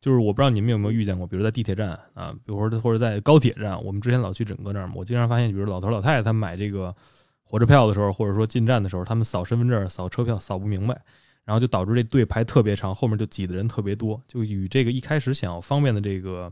[0.01, 6.95] 就是我不知道你们有没有遇见过，比如在地铁站啊，比如说或者在高铁站，我们之前老去整个那儿嘛，我经常发现，比如老头老太太他们买这个
[7.43, 10.97] 火车票的时候，或者说进站的时候，他们扫身份证、扫车票扫不明白，
[11.43, 16.49] 然后就导致这队排特别长，后面就挤的人特别多，就与这个一开始想要方便的这个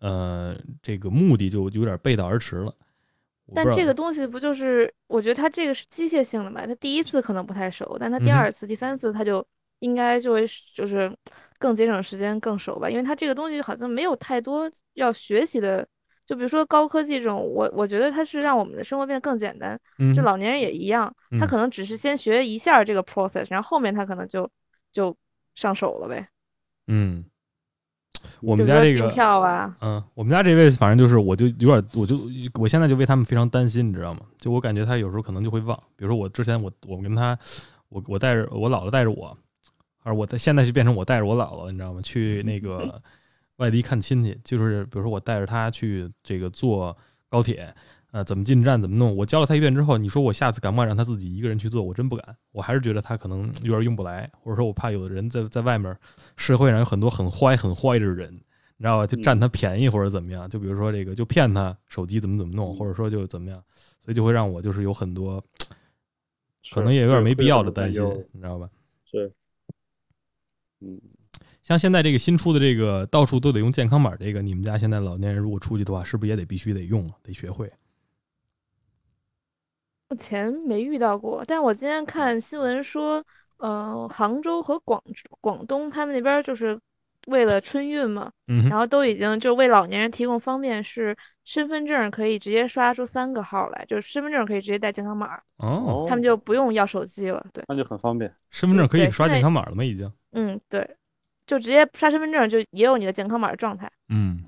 [0.00, 2.74] 呃这个目的就有点背道而驰了。
[3.54, 9.46] 但这个东西不就是，我觉得它这个是机械性的嘛，他第一次可能不太熟，但他第二次、第三次他就
[9.78, 10.44] 应该就会
[10.74, 11.14] 就是。
[11.58, 15.86] 更节省时间，更熟吧，因为它这个东西好像没有太多要学习的，
[16.24, 19.78] 就比如说高科技这种，我我觉得它是让我们的生活变得更简单。
[19.98, 24.48] 嗯，这老年人也一样，他可能只是先学一下这个 process，然后后面他可能就
[24.92, 25.16] 就
[25.54, 26.28] 上手了呗。
[26.86, 27.24] 嗯，
[28.40, 32.18] 我们家这个票啊，嗯，我们家这位反正就是，我就有点，我就
[32.60, 34.20] 我现在就为他们非常担心，你知道吗？
[34.38, 37.36] 就我感觉他有时候可能就会忘，比如说我之前我我跟他，
[37.88, 39.36] 我我带着我姥姥带着我。
[40.08, 42.00] 而我在现在就变成我带着我姥姥，你知道吗？
[42.00, 43.00] 去那个
[43.56, 46.96] 外地看亲戚，就是比如说我带着她去这个坐
[47.28, 47.74] 高铁，
[48.10, 51.82] 呃，怎么进站怎么弄，我教了她一遍之后，你说我下次敢不敢让她自己一个人去做？
[51.82, 55.94] 我真不敢，我还是觉得她可能有点用不来，或者说我怕有的人在在外面
[56.38, 58.38] 社会上有很多很坏很坏的人，你
[58.78, 59.06] 知道吧？
[59.06, 63.62] 就占他便宜或者怎么样，就比如说这个就骗他手机怎么怎么弄，或者说就怎么样，
[64.00, 65.44] 所以就会让我就是有很多
[66.72, 68.70] 可能也有点没必要的担心，你知道吧？
[69.04, 69.30] 是。
[70.80, 71.00] 嗯，
[71.62, 77.68] 像现在这个新出的这个到处都得用健康码，这个你们家现在老年人如果出去的话，是不是也得必须得用了，得学会？
[80.10, 83.22] 目前没遇到过，但我今天看新闻说，
[83.58, 85.02] 呃，杭州和广
[85.40, 86.80] 广东他们那边就是
[87.28, 97.44] 为了春运嘛，嗯然后都已经就为老年人提供方便，是身份证可以直接刷出三个号来，就是身份证可以直接带健康码，哦，他们就不用要手机了。
[97.52, 98.32] 对，那就很方便。
[98.50, 99.84] 身份证可以刷健康码了吗？
[99.84, 100.10] 已经。
[100.32, 100.96] 嗯，对，
[101.46, 103.90] 就直接刷身份证，就也有你的健康码的状态。
[104.08, 104.44] 嗯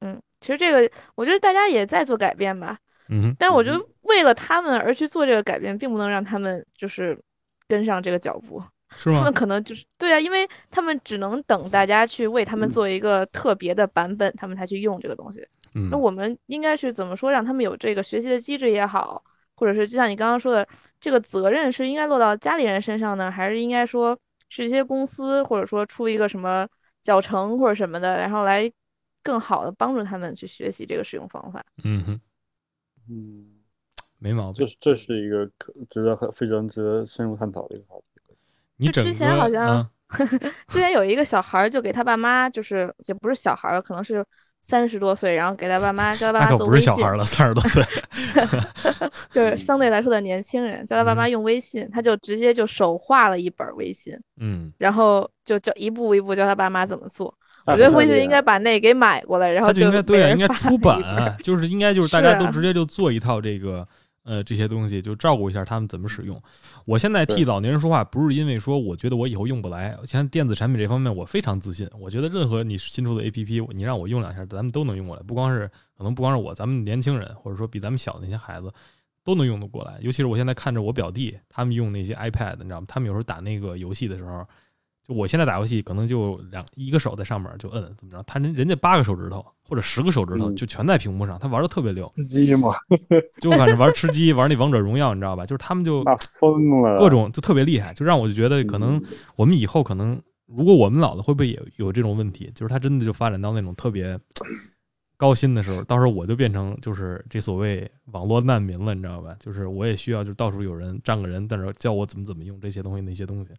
[0.00, 7.18] 嗯，其实这个我觉得大家也在做改变吧，嗯，但是我觉嗯得为了他们而去做这个改变，并不能让他们就是
[7.66, 8.62] 跟上这个脚步。
[8.94, 9.32] 是吗他们？
[9.32, 15.46] 可能就是对啊，因为他们只能等大家去为他们做一个特别的版本，他们才去用这个东西。
[15.74, 19.22] 嗯那我们应该是怎么说，让他们有这个学习的机制也好，
[19.56, 20.66] 或者是就像你刚刚说的，
[20.98, 24.18] 这个责任是应该落到家里人身上呢，还是应该说
[24.48, 26.66] 是一些公司或者说出一个什么
[27.02, 28.70] 教程或者什么的，然后来
[29.22, 31.62] 更好的帮助他们去学习这个使用方法？
[31.84, 32.20] 嗯哼，
[33.10, 33.46] 嗯，
[34.18, 34.64] 没毛病。
[34.64, 38.15] 这是这是一个可值得很非常值得深入探讨的一个话题。
[38.78, 39.90] 你整之前好像啊
[40.68, 44.24] 之前有一个小孩儿就给他爸妈，就是也不是小孩儿，可能是
[44.62, 47.82] 三十多岁，然后给他爸妈叫他可不妈做微信，是小孩儿了，三十多岁。
[49.30, 57.34] 就是相对来说的年轻人，叫他爸妈嗯用微信，他就直接就手画了一本微信，嗯，然后就教一步一步教他爸妈怎么做。
[57.66, 63.86] 我觉得微信应该把那给买过来，然后他就应该对啊，应该出本版，就是应该就是大家都直接就做一套这个
[64.26, 66.38] 呃这些东西，就照顾一下他们怎么使用。
[66.84, 78.70] 我现在替老年人说话，不是因为说我觉得我以后用不来，像电子产品这方面我非常自信，我觉得任何你新出的 APP，你让我用两下，咱们都能用过来，不光是可能不光是我，咱们年轻人或者说比咱们小的那些孩子。
[79.24, 82.86] 都能用得过来，尤其是我现在看着我表弟他们用那些 iPad，你知道吗？
[82.88, 84.46] 他们有时候打那个游戏的时候，
[85.06, 92.74] 就我现在打游戏可能就两一个手在上面就摁怎么着，他人人家八个手指头或者十个手指头嗯就全在屏幕上，他玩的特别溜，吃鸡嘛，
[93.40, 95.46] 就反正玩吃鸡，玩那王者荣耀，你知道吧？
[95.46, 96.02] 就是他们就
[96.40, 99.04] 疯了，各种就特别厉害，就让我就觉得可能嗯
[99.36, 102.50] 我们以后可能如果我们老了会不会也有这种问题？
[102.54, 104.18] 就是他真的就发展到那种特别
[105.16, 109.36] 高薪的时候，到时候我就变成就是这所谓网络难民了，你知道吧？
[109.38, 113.50] 就是我也需要就到处有人站个人在那儿教我怎么怎么用这些东西那些东西。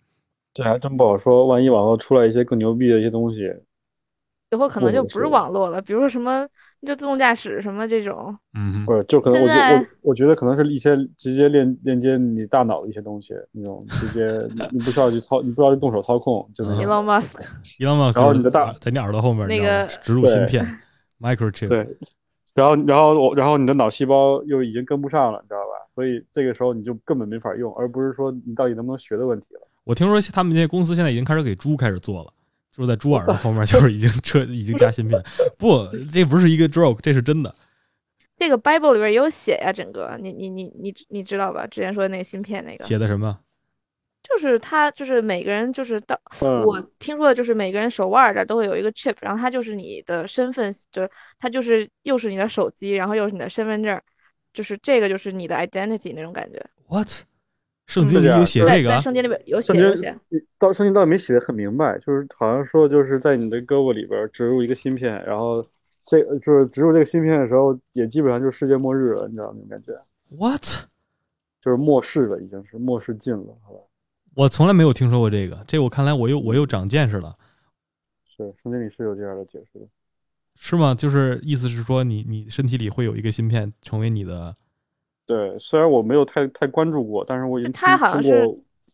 [0.58, 1.46] 这还真不好说。
[1.46, 3.54] 万一网络出来一些更牛逼的一些东西，
[4.50, 6.48] 以后可能就不是网络了，比如说什么
[6.82, 8.36] 就自动驾驶什么这种。
[8.58, 16.86] 嗯哼，或者就可能我觉我我觉得可能是一些直接链链接你大脑的一些东西，那种直接你你不需要去操，你不需要去动手操控，就那嗯种。
[16.90, 20.66] Elon Musk，Elon Musk，然后你的大在你耳朵后面那个植入芯片
[21.20, 21.88] microchip，对，
[22.56, 25.86] 然后然后我然后你的脑细胞又已经跟不上了，你知道吧？
[25.94, 29.67] 所以这个时候你就根本没法用，而不是说你到底能不能学的问题了。
[29.88, 32.34] 我听说他们这些公司现在已经开始给猪开始做了，
[32.72, 35.22] 就是在猪耳朵后面就是已经车已经加芯片。
[35.58, 37.56] 不，这不是一个 joke，这是真的。
[38.38, 41.66] 这个 Bible 里边也有写呀，整个你你你你你知道吧？
[41.66, 43.40] 之前说的那个芯片那个，写的什么？
[44.22, 54.00] 就是它就是每个人就是到嗯，我听说的就是每个人手腕这儿都会有一个 chip，然后它就是你的身份，就它就是又是你的手机，然后又是你的身份证，
[54.52, 56.62] 就是这个就是你的 identity 那种感觉。
[56.90, 57.08] What？
[57.88, 58.98] 圣经里有写这个啊？
[58.98, 60.16] 在圣经里边有写有写，
[60.60, 65.66] 到圣经倒没写的很明白，就是好像说就是在你的胳膊里边植入一个芯片，然后
[66.06, 69.94] 这就是植入这个芯片的时候，也基本上就是世界末日了，你知道那种感觉
[70.30, 70.64] ，What？
[71.62, 73.80] 就是末世了，已经是末世近了，好吧？
[74.36, 77.36] 我从来没有听说过这个，这我看来我又我又长见识了，
[78.26, 79.86] 是圣经里是有这样的解释的。
[80.56, 80.94] 是吗？
[80.94, 84.56] 就是意思是说你你身体里会有一个芯片成为你的
[85.28, 88.32] 对，虽然我没有太太关注过，但是我已经听他好像是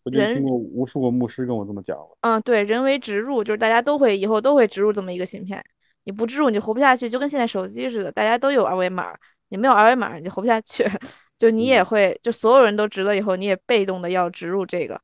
[0.03, 2.17] 我已经人听过无数个牧师跟我这么讲了。
[2.21, 5.63] 嗯，对，人为植入，就是大家都会以后都会植入这么一个芯片，
[6.03, 9.15] 你不植入你就活不下去，就跟现在手机似的，大家都有二维码，
[9.49, 10.83] 你没有二维码你就活不下去，
[11.37, 11.85] 就你也嗯。
[11.85, 14.99] 会，就所有人都植了以后，你也被动的要植入这个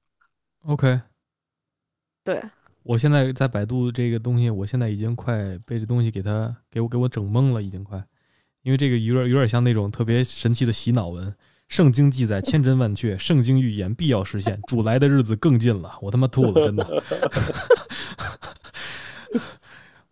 [0.65, 0.99] ，OK。
[2.23, 2.41] 对，
[2.83, 8.03] 我现在在百度这个东西，我现在已经快被这东西给它给我给我整懵了，已经快，
[8.63, 11.33] 因为这个有点有点像那种特别神奇的洗脑文。
[11.67, 15.93] 圣经记载千真万确，圣经预言必要实现，主来的日子更近了。
[16.01, 17.03] 我他妈吐了，真的。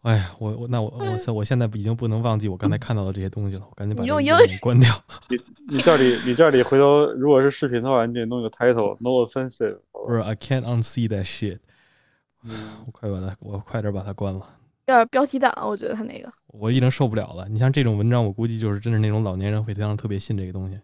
[0.04, 4.88] 哎呀，我我那我我现我现在已经不能忘记我刚才看到的这些东西了，我赶紧把这个你关掉。
[5.30, 11.58] 你你这里你这里回头如果是视频的话，你得弄个 title，no offensive，好吧不是，I can't unsee that shit。
[12.44, 12.52] 嗯
[12.86, 14.48] 我快把它，我快点把它关了。
[14.88, 16.32] 有点标题党，我觉得他那个。
[16.48, 17.48] 我已经受不了了。
[17.50, 20.80] 你像这种文章，我估计就是真是那种老年人会非常特别信这个东西。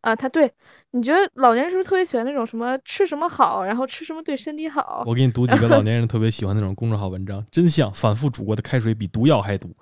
[0.00, 0.50] 啊，他对，
[0.92, 5.02] 你觉得老年人是不是特别喜欢那种什么吃什么好，然后吃什么对身体好？
[5.06, 9.76] 我给你读几个 老年人特别喜欢那种公众号文章，真相反复煮过的开水比毒药还毒。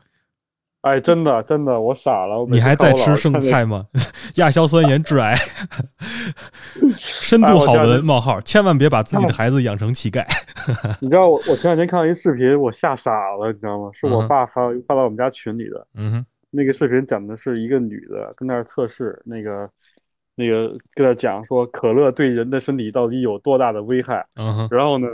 [0.85, 2.45] 哎，真的真的，我傻了。
[2.51, 3.87] 你还在吃剩菜吗？
[4.37, 5.35] 亚硝酸盐致癌，
[6.99, 10.23] 深度好闻冒号，千万别把自己的孩子养成乞丐。
[11.01, 13.91] 你知道我我前两天看到一视频，我吓傻了，你知道吗？
[13.95, 15.87] 是我爸发发到我们家群里的。
[15.95, 19.67] 嗯哼，那个视频讲的是一个女的跟那儿测试，那个
[20.37, 24.27] 那个跟那讲说可乐对人的身体到底有多大的危害。
[24.37, 25.09] 嗯哼，然后呢，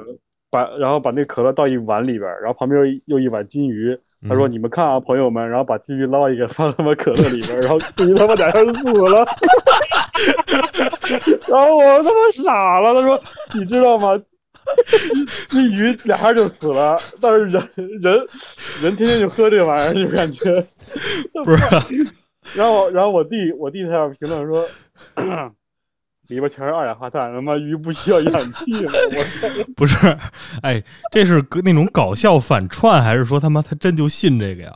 [0.50, 3.96] 把然后把那可乐倒一碗里边，然后旁边又一碗金鱼。
[4.28, 9.26] 他说：“你们看啊，朋友们，然后把鲫鱼捞一个放他妈可乐里边，然后金鱼他妈俩人死了。
[11.48, 12.92] 然后我他妈傻了。
[12.94, 13.18] 他说：
[13.54, 14.08] 你知道吗？
[15.52, 18.26] 那鱼俩人就死了，但是人人
[18.82, 20.66] 人天天就喝这玩意儿，就感觉
[21.44, 21.62] 不是。
[22.54, 24.66] 然后然后我弟我弟在那评论说。”
[26.30, 28.92] 里边全是二氧化碳，他妈鱼不需要氧气吗？
[29.10, 30.16] 我 不是，
[30.62, 34.72] 哎，这是那种搞笑反串，还是说他妈他真就信这个呀？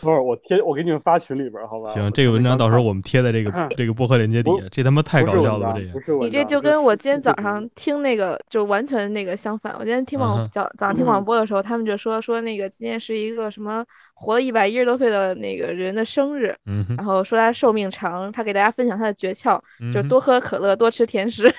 [0.00, 1.90] 不是我贴，我给你们发群里边，好吧？
[1.90, 4.64] 行，这个文章到时候我们贴在这个 这个播客链接底下。
[4.70, 5.74] 这他妈太搞笑了吧？
[6.06, 9.74] 这个你这就跟我今天早上听那个就完全那个相反。
[9.78, 13.84] 我今天听广早早上听广播的时候，他们就说说那个今天是一个什么
[14.14, 16.54] 活了一百一十多岁的那个人的生日，
[16.96, 19.60] 然后说他寿命长，他给大家分享他的诀窍，
[19.92, 21.52] 就是多喝可乐，多吃甜食。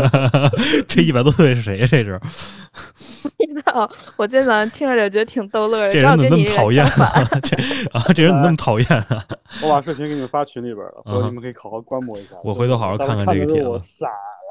[0.88, 1.86] 这一百多岁是谁呀？
[1.88, 2.18] 这是？
[3.22, 3.90] 不知道。
[4.16, 5.92] 我今天早上听着就觉得挺逗乐的。
[5.92, 6.84] 这人怎么那么讨厌？
[7.42, 7.56] 这
[7.92, 9.24] 啊，这人怎么那么讨厌啊？
[9.62, 12.36] 我把视频给你们发群里边了，回头你们可以好好观摩一下。
[12.42, 13.68] 我回头好好看看这个帖子。
[13.68, 14.06] 我傻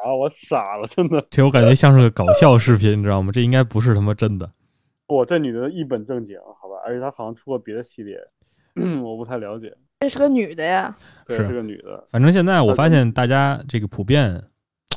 [0.05, 1.25] 了，我傻了，真的。
[1.29, 3.31] 这我感觉像是个搞笑视频，你知道吗？
[3.31, 4.49] 这应该不是他妈真的。
[5.07, 6.75] 不，这女的一本正经，好吧？
[6.85, 8.17] 而且她好像出过别的系列，
[9.01, 9.75] 我不太了解。
[9.99, 10.95] 这是个女的呀？
[11.25, 12.07] 对，是个女的。
[12.11, 14.41] 反正现在我发现大家这个普遍。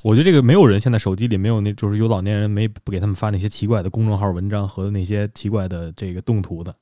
[0.02, 6.74] 我觉得这个没有人现在手机里没有那，就是有老年人没不给他们发那些奇怪的公众号文章和那些奇怪的这个动图的，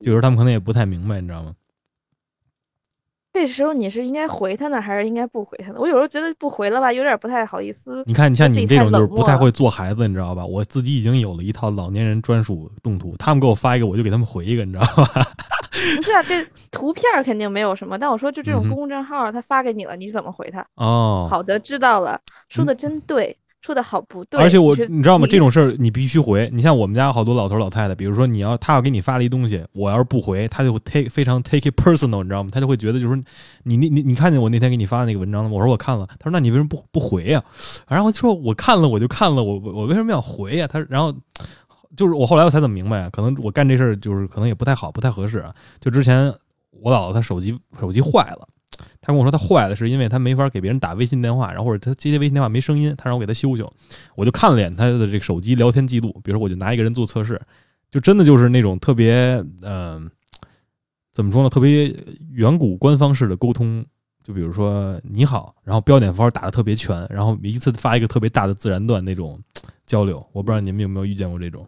[0.00, 1.54] 就是他们可能也不太明白，你知道吗？
[3.32, 5.76] 这时候你是应该回他呢，还是应该不回他呢？
[5.78, 8.02] 我有时候觉得不回了吧，有点不太好意思。
[8.06, 10.44] 你看，你像你这种就是不太会做孩子，你知道吧？
[10.46, 15.04] 我自己已经有了一套老年人专属动图，他们给我发一个，我就给他们回一个，你知道吧？
[15.96, 20.66] 不是啊，这图片肯定没有什么，但我说就这种公共账号，他发给你了，你怎么回他？
[20.76, 22.18] 哦，好的，知道了，
[22.48, 23.36] 说的真对。
[23.66, 25.26] 说的好不对，而且我你知道吗？
[25.28, 26.48] 这种事儿你必须回。
[26.52, 32.48] 你像我们家好多老头老太太，比如说你要他要给你发了一东西，我要是不回，他就会 take 非常 take it personal，你知道吗？
[32.52, 33.20] 他就会觉得就是
[33.64, 35.56] 你你你你看见我那天给你发的那个文章了吗？
[35.56, 36.06] 我说我看了。
[36.20, 37.42] 他说那你为什么不不回呀？
[37.88, 40.68] 然后我就说我看了我就看了，我我我为什么要回呀？
[40.68, 41.12] 他然后
[41.96, 43.10] 就是我后来我才怎么明白啊？
[43.10, 45.52] 可能我干这事儿就是可能也不太好，不太合适啊。
[45.80, 46.32] 就之前
[46.70, 48.46] 我姥姥她手机手机坏了。
[49.00, 53.70] 他跟我说他坏了，是因为他没法给别人打微信电话，然后或者他接接微信电话没声音，他让我给他修修。
[54.14, 57.40] 我就看了眼他的这个手机聊天记录，比如说我就拿一个人做测试，
[57.90, 60.10] 就真的就是那种特别嗯，
[61.12, 61.48] 怎么说呢？
[61.48, 61.94] 特别
[62.32, 63.84] 远古官方式的沟通，
[64.22, 69.40] 就比如说你好，然后标点符号打的特别全，然后一次发一个特别大的自然段那种
[69.86, 70.18] 交流。
[70.32, 71.64] 我不知道你们有没有遇见过这种。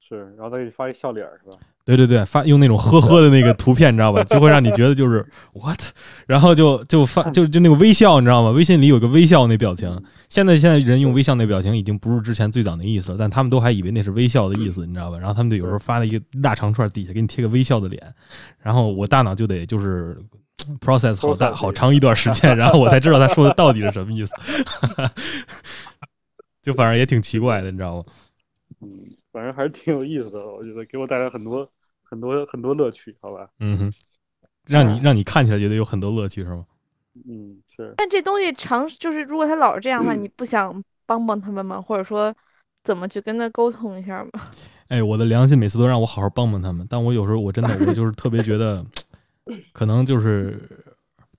[0.00, 1.58] 是，然后他给你发一笑脸是吧？
[1.84, 4.22] 对对对，发用那种呵呵的那个图片，你知道吧？
[4.30, 5.80] 就会让你觉得就是 what，
[6.26, 8.50] 然后就就发就就那个微笑，你知道吗？
[8.50, 9.88] 微信里有个微笑那表情。
[10.28, 15.18] 现在现在人用微笑那表情已经不是之前最早那意思了，但他们都还以为那是微笑的意思，你知道吧？
[15.18, 18.00] 然后他们就有时候发了一个大长串，底下给你贴个微笑的脸，
[18.60, 20.16] 然后我大脑就得就是
[20.80, 24.32] process 好大好长一段时间， 然后我才知道他说的到底是什么意思。
[26.62, 28.04] 就反正也挺奇怪的，你知道吗？
[28.82, 28.88] 嗯。
[29.32, 31.68] 反正还是挺有意思的，我觉得给我带来很多
[32.02, 33.48] 很多很多乐趣，好吧？
[33.60, 33.92] 嗯哼，
[34.66, 36.66] 让你让你看起来觉得有很多乐趣是吗？
[37.28, 37.94] 嗯，是。
[37.96, 41.80] 但这东西长就是如果他老是这样的话，你不想帮帮他们吗？
[41.80, 42.34] 或者说
[42.84, 44.30] 怎么去跟他沟通一下吗？
[44.88, 48.84] 哎，我的良心每次都让我好好帮帮他们，但我有时候我真的我就是特别觉得，
[49.72, 50.58] 可能就是。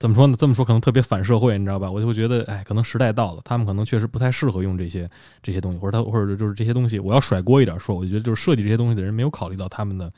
[0.00, 0.36] 怎么说呢？
[0.38, 1.90] 这么说可能特别反社会，你知道吧？
[1.90, 5.08] 我就会觉得，哎，可能时代到了，他们可能确实不太适合用这些
[5.40, 10.10] 这些东西，或者他或者就是这些东西，我要甩锅一点说，我就觉得就是设计这些东西的人没有考虑到他们的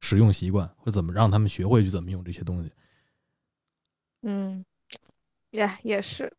[0.00, 2.70] 使用习惯，或怎么让他们学会去怎么用这些东西。
[4.22, 4.62] 嗯，
[5.50, 6.30] 也也是，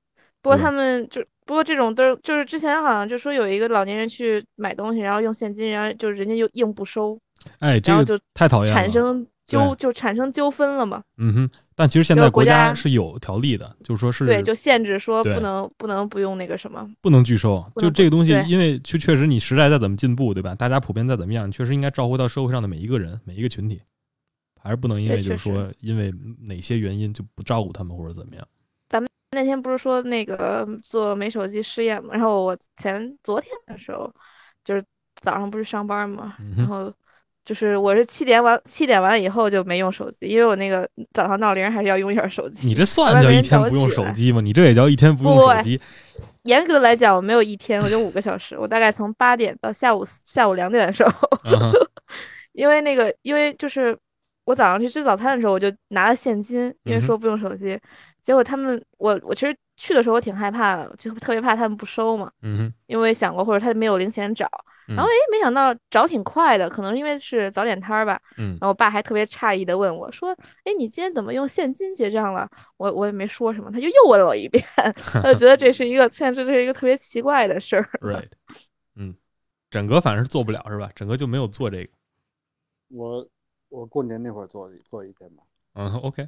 [0.42, 7.20] 不过他们就不过这种都就是之前好像就说有一个老年人去买东西，然后用现金，然后就人家又硬不收，
[7.60, 11.04] 哎，这个太讨厌了，产生纠就产生纠纷了嘛。
[11.18, 11.50] 嗯哼。
[11.76, 17.66] 但其实现在国家是有条例的，就是说是对，就限制说不能不能不用那个什么，不能拒收。
[17.78, 20.54] 就这个东西，因为确确实你时代再怎么进步，对吧？
[20.54, 23.82] 大家普遍再怎么样，确实应该照顾到社会上的每一个人、每一个群体，
[24.62, 28.48] 还是不能因为就是说因为哪些原因就不照顾他们或者怎么样。
[28.88, 32.14] 咱们那天不是说那个做没手机试验嘛？
[32.14, 34.14] 然后我前昨天的时候，
[34.64, 34.84] 就是
[35.22, 36.94] 早上不是上班嘛，然后
[37.46, 42.68] 就是我是七点完七点完了以后就没用手机，因为我那个早上闹铃还是要用一下手机。
[42.68, 44.40] 你这算叫一天不用手机吗？
[44.40, 45.80] 你这也叫一天不用手机？
[46.44, 48.58] 严格来讲，我没有一天，我就五个小时。
[48.58, 51.30] 我大概从八点到下午下午两点的时候，
[52.54, 53.98] 因为那个，因为就是
[54.46, 57.80] 我早上去吃早餐的时候，我就拿了现金，因为说不用手机。
[58.22, 62.32] 结果他们，我我其实去的时候我挺害怕的，就特别怕他们不收嘛。
[62.42, 64.50] 嗯因为想过或者他没有零钱找。
[64.88, 68.20] 然后哎，没想到找挺快的，可能因为是早点摊儿吧。
[68.38, 68.52] 嗯。
[68.60, 74.64] 然后我爸还特别诧异的问我说：“哎，你今天怎么用现金结账了？”我我也没说什么，他就又问了我一遍，
[75.14, 77.90] 他就觉得这是一个现在这是一个特别奇怪的事儿。
[78.02, 78.30] Right，
[78.96, 79.16] 嗯，
[79.70, 80.92] 整个反正是做不了是吧？
[80.96, 81.90] 整个就没有做这个。
[82.90, 83.28] 我
[83.70, 85.44] 我过年那会儿做做一天吧。
[85.76, 86.28] 嗯，OK。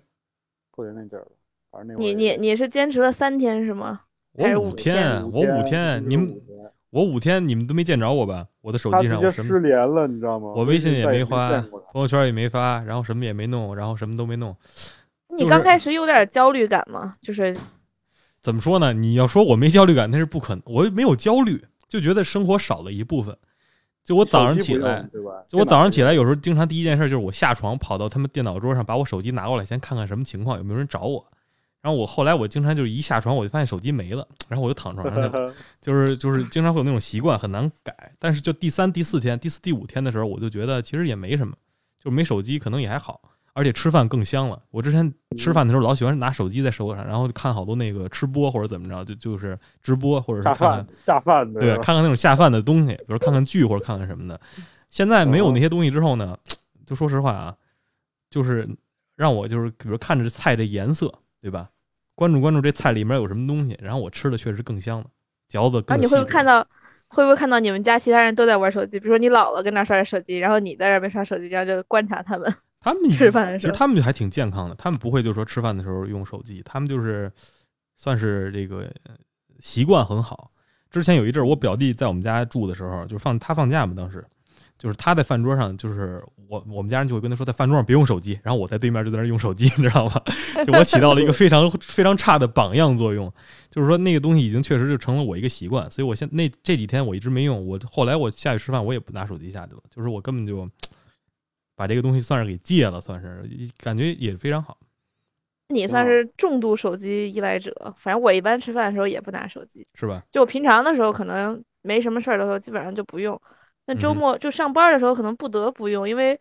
[0.71, 1.27] 过年那阵儿，
[1.71, 4.01] 反正那你你你是坚持了三天是吗？
[4.33, 6.41] 我五天，我五天，你们。
[6.95, 8.47] 我五天你们都没见着我吧？
[8.61, 10.53] 我的手机上我什么失联了，你知道吗？
[10.55, 11.49] 我微信也没发，
[11.91, 14.55] 朋友圈也没发，然后什么也没弄，然后什么都没弄。
[15.37, 17.15] 你刚开始有点焦虑感吗？
[17.21, 17.53] 就是
[18.41, 18.93] 怎么说呢？
[18.93, 20.63] 你要说我没焦虑感，那是不可能。
[20.67, 23.35] 我没有焦虑，就觉得生活少了一部分。
[24.01, 25.05] 就我早上起来，
[25.49, 31.27] 就我早上起来，有时候经常第一件事就是我下床跑到他们电脑桌上，把我手机拿过来，先看看什么情况，有没有人找我。
[31.85, 38.11] 然后我后来我经常就是一下床我就发现手机没了，然后我就躺床上去了， 就是就是经常会有那种习惯很难改。
[38.17, 41.53] 但是就第三、第四天、第四、第五天的时候，我就觉得其实也没什么，
[42.03, 43.21] 就没手机可能也还好，
[43.53, 44.59] 而且吃饭更香了。
[44.71, 54.41] 我之前吃饭的时候老喜欢拿手机在手上，然后看好多那个吃播或者怎么着，就就是直播或者是看看下饭的，对，看看那种下饭的东西，比如看看剧或者看看什么的。
[54.89, 56.35] 现在没有那些东西之后呢，
[56.83, 57.55] 就说实话啊，
[58.31, 58.67] 就是
[59.15, 61.13] 让我就是比如看着菜的颜色，
[61.43, 61.69] 对吧？
[62.15, 65.05] 关注关注这菜里面有什么东西，然后我吃的确实更香了，
[65.47, 65.95] 嚼子更。
[65.95, 66.65] 啊，你会不会看到？
[67.07, 68.99] 会不会看到你们家其他人都在玩手机？
[68.99, 72.53] 比如说你姥姥跟那刷着手机，然后你在那边刷手机，这样就观察他们。
[72.81, 77.31] 他们吃饭的时候，其实他们就还挺健康的，他们不会就说吃饭的时候用手机，他们就是
[77.95, 78.91] 算是这个
[79.59, 80.51] 习惯很好。
[80.89, 84.25] 之前有一阵儿，我表弟在我们家住的时候，就放他放假嘛，当时。
[84.77, 90.21] 就是他在饭桌上，就是我我们家人就会跟他说，在饭桌上别用手机，然后我在对面就在那用手机，你知道吗？
[90.65, 93.31] 就我起到了一个非常非常差的榜样作用，
[93.69, 100.69] 就是说那个东西已经确实就成了我一个习惯，所以我现那这几天我一直没用，我后来我下去吃饭我也不拿手机下去了，就是我根本就
[101.75, 104.77] 把这个东西算是给戒了，算是感觉也非常好。
[105.69, 110.21] 你算是重度手机依赖者，反正我一般吃饭的时候也不拿手机，是吧？
[110.31, 113.41] 就我平常的时候可能没什么事儿的时候，基本上就不用。
[113.87, 116.39] 那周末就上班的时候，可能不得不用，因为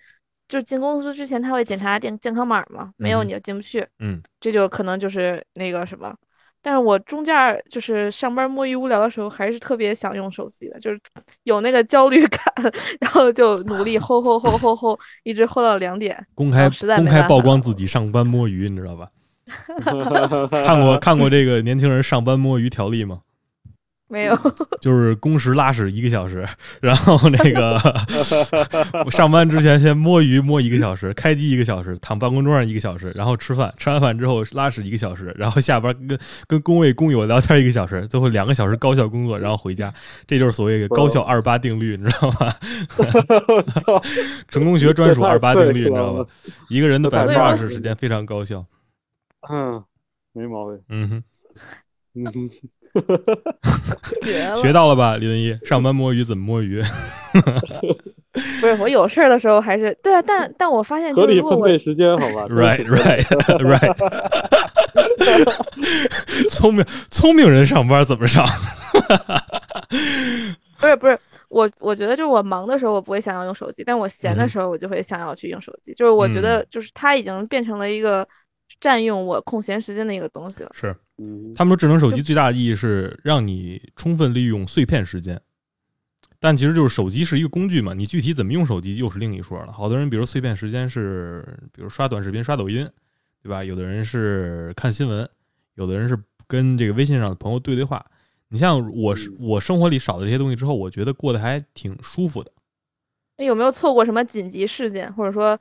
[0.48, 3.86] 就是进公司之前他会检查健健康码嘛，没有你就进不去。
[3.98, 6.14] 嗯，这就可能就是那个什么。
[6.62, 10.98] 但是我中间就是上班摸鱼无聊的时候，还是特别想用手机的，就是
[11.42, 12.40] 有那个焦虑感，
[13.00, 16.26] 然后就努力 吼吼吼吼吼，一直吼到两点。
[16.34, 19.10] 公开公开曝光自己上班摸鱼，你知道吧？
[20.64, 23.20] 看过看过这个年轻人上班摸鱼条例吗？
[24.14, 24.38] 没有，
[24.80, 26.46] 就是工时拉屎一个小时，
[26.80, 27.76] 然后那个
[29.10, 39.92] 上班之前先摸鱼摸一个小时，开机一个小时，躺办公桌上一个小时，然后吃饭，吃完饭之后拉屎一个小时，然后下班跟跟工位工友聊天一个小时，最后两个小时高效工作，然后回家，
[40.28, 42.54] 这就是所谓的高效二八定律，你知道吗？
[44.48, 46.24] 成功学专属二八定律，你知道吗？
[46.68, 48.64] 一个人的百分之二十时间非常高效。
[49.50, 49.82] 嗯，
[50.32, 50.80] 没毛病。
[50.88, 51.24] 嗯哼，
[52.14, 52.50] 嗯哼。
[54.60, 55.56] 学到了吧，李文一？
[55.64, 56.82] 上班摸鱼怎么摸鱼？
[58.60, 63.24] 不是我有事儿的时候还是对啊，但 但我发现合理分配时间，好吧？Right, right,
[63.58, 63.94] right。
[66.50, 68.46] 聪明聪明人上班怎么上？
[70.80, 71.18] 不是不是，
[71.48, 75.94] 我我觉得就是我忙的时候我不会想要用手机，但我闲的时候我就会想要去用手机。
[75.94, 78.26] 就是我觉得就是它已经变成了一个。
[78.80, 80.70] 占用我空闲时间的一个东西了。
[80.72, 80.94] 是，
[81.54, 85.40] 他们说智能手机最大的意义是让你充分利用碎片时间，
[86.40, 89.72] 但其实就是手机是一个工具嘛，你具体怎么用手机又是另一说了。
[89.72, 91.42] 好多人比如碎片时间是，
[91.72, 92.88] 比如刷短视频、刷抖音，
[93.42, 93.62] 对吧？
[93.62, 95.28] 有的人是看新闻，
[95.74, 98.04] 有的人是跟这个微信上的朋友对对话。
[98.48, 102.52] 你像我，是我生活里少了这些东西之后，我觉得过得还挺舒服的。
[103.36, 105.58] 那有没有错过什么紧急事件，或者说？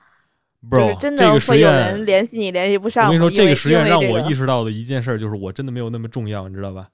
[0.70, 3.08] 不是真的会有人联系你联系不上。
[3.08, 6.88] 我跟你说，这个实验让我意识到的一件事就是，我真的没有那么重要，你知道吧？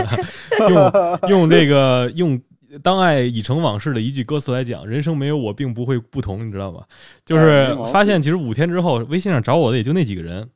[0.68, 2.40] 用 用这个用
[2.82, 6.82] 当爱已成往事的一句歌词来讲，人生没有我并不会不同，你知道吗？
[7.24, 10.48] 就是发现其实五天之后，微信上找我的也就那几个人，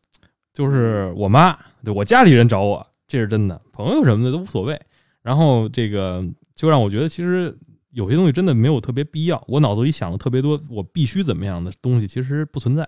[0.55, 4.81] 就是我妈，对我家里人找我，这是真的，朋友什么的都无所谓。
[5.23, 7.55] 然后这个就让我觉得，其实
[7.97, 9.43] 有些东西真的没有特别必要。
[9.49, 12.87] 我脑子里想了特别多，我必须怎么样的东西，其实不存在。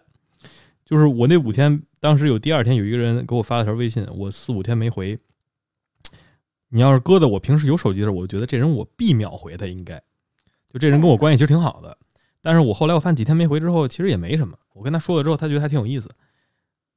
[0.84, 5.18] 就是我那五天，当时有第二天有一个人给我发了条微信，我四五天没回。
[6.68, 9.96] 你要是搁在我平时有手机的时候，我觉得这人我必秒回他，应该
[10.70, 11.96] 就这人跟我关系其实挺好的。
[12.42, 14.58] 但是我后来我发现几天没回之后，其实也没什么。
[14.74, 16.10] 我跟他说了之后，他觉得还挺有意思，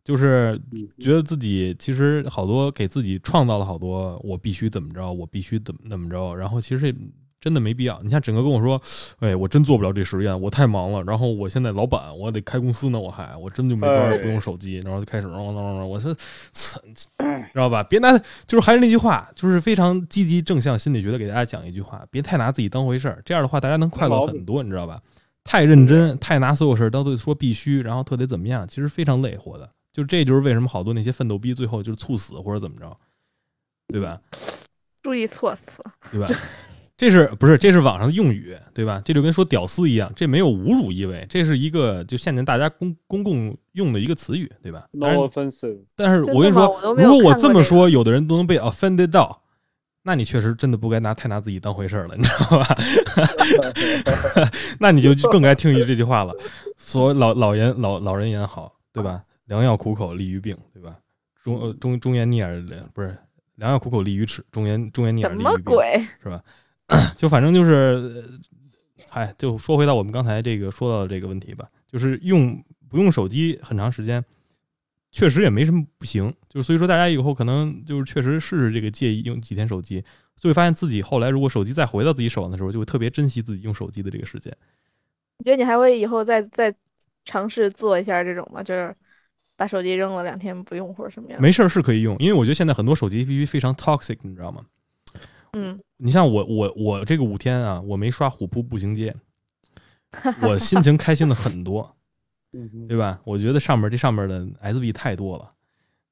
[0.03, 0.62] 就是
[0.99, 6.93] 觉得自己其实好多给自己创造了好多，我必须怎么着，我必须怎么怎么着，然后其实。
[7.42, 8.00] 真的没必要。
[8.04, 8.80] 你像整个跟我说，
[9.20, 11.04] 哎，我真做不了这实验，我太忙了。
[11.04, 14.78] 然后我现在老板，我得开公司呢，我还我真就没法不用手机。
[14.78, 16.16] 然后就开始，我说，
[16.54, 16.80] 操，
[17.52, 17.84] 知道吧？
[17.84, 23.20] 别拿，就是还是那句话，就是非常积极正向心理学的给大家讲一句话：别太拿自己当回事儿。
[23.26, 25.02] 这样的话，大家能快乐很多，你知道吧？
[25.44, 29.68] 太认真，太拿所有事儿当做说必须，然后特得怎么样，其实非常累活的。
[29.92, 32.96] 就这就是为什么好多那些奋斗逼最后就是猝死或者怎么着，
[33.88, 34.22] 对吧？
[35.02, 36.30] 注意措辞，对吧？
[37.02, 39.02] 这是不是这是网上的用语，对吧？
[39.04, 45.80] 这就跟说屌丝一样，这没有侮辱意味，这是一个就现在大家公公共用的一个词语，对吧？No offensive。
[45.95, 49.41] 但是我跟你说，如果我这么说，有的人都能被 offended 到，
[50.04, 52.68] 那你确实真的不该拿太拿自己当回事了，你知道吧？
[54.80, 56.32] 那你就更该听一这句话了。
[56.78, 59.24] 所老老言老老人言好，对吧？
[59.45, 60.95] 良药苦口利于病，对吧？
[61.43, 63.18] 忠呃忠忠言逆耳不是
[63.56, 66.39] 良药苦口利于齿，忠言忠言逆耳利于病，什么鬼是吧？
[67.16, 68.24] 就反正就是，
[69.10, 74.24] 哎，就说回到我们刚才这个说到的这个问题吧，就是用不用手机很长时间，
[75.12, 76.34] 确实也没什么不行。
[76.50, 80.04] 就是所以说，大家以后可能就是确实试试这个介意用几天手机，
[80.38, 84.54] 就会发现自己后来如果手机再回到自己手上的时候，就会特别珍惜自己用手机的这个时间。
[85.38, 86.74] 你觉得你还会以后再再
[87.24, 88.62] 尝试做一下这种吗？
[88.62, 88.94] 就是
[89.56, 91.42] 把手机扔了两天不用或者什么样？
[91.42, 94.66] 没事儿是可以用，因为我觉得现在很多手机 APP 非常 toxic，你知道吗？
[95.54, 99.14] 嗯，你像我我我这个五天啊，我没刷虎扑步行街，
[100.41, 101.95] 我心情开心了很多，
[102.88, 103.20] 对吧？
[103.26, 105.49] 我觉得上面这上面的 SB 太多了，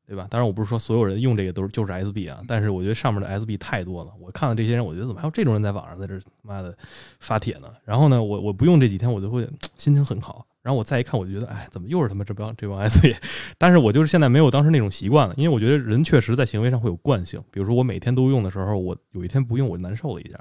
[0.06, 0.28] 对吧？
[0.30, 4.12] 当然我不是说所有人用这个都是就是 SB 啊，但是我觉得上面的 SB 太多了。
[4.20, 6.78] 我看到这些人，我觉得怎么还有这种人在网上在这他妈的
[7.20, 7.74] 发帖呢？
[7.86, 10.46] 然后呢，我我不用这几天，我就会 心情很好。
[10.62, 13.16] 然后我再一看，我就觉得，哎，怎么又是他妈这帮这帮 S B？
[13.58, 17.40] 但是我就是现在没有当时那种习惯了，因为我觉得人确实在行为上会有惯性。
[17.50, 20.38] 比如说我每天都用的时候，我有一天不用，我就难受了一下。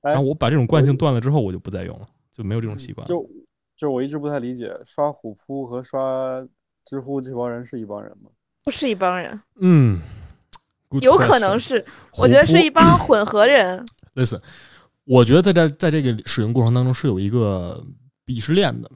[0.00, 3.06] 然后我把这种惯性断了之后，我就不再用了，就没有这种习惯。
[3.06, 3.22] 就
[3.76, 6.46] 就是我一直不太理解，刷虎扑和刷
[6.84, 8.30] 知乎这帮人是一帮人吗？
[8.64, 9.38] 不是一帮人。
[9.56, 10.00] 嗯，
[11.02, 11.84] 有可能是，
[12.18, 13.84] 我觉得是一帮混合人。
[14.14, 14.40] Listen，
[15.04, 17.84] 我觉得在在这个使用过程当中是有一个
[18.26, 18.90] 鄙视链的。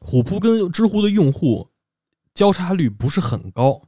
[0.00, 1.68] 虎扑跟知乎的用户
[2.32, 3.82] 交叉率不是很高，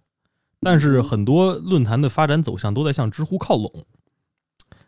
[0.61, 3.71] 但是很多论坛的发展走向都在向知乎靠拢。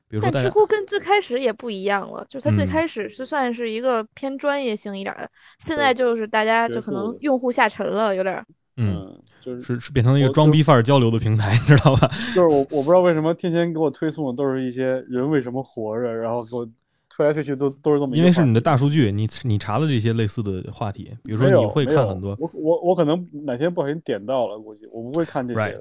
[0.06, 8.44] 比如说，知乎跟最开始也不一样了，就是它最开始是算是一个偏专业性一点的，现在就是大家就可能用户下沉了，有点。
[8.76, 12.08] 嗯，就是是是变成了一个装逼范儿交流的平台，你知道吧？
[12.34, 16.68] 就是我我不知道为什么天天给我推送的都是一些人为什么活着，然后给我。
[17.16, 25.80] 推来推去都都是这么，因为是你的大数据，你你查的这些类似的话题，比如说你会看很多，我我我可能哪天不小心点到了，估计我不会看这些。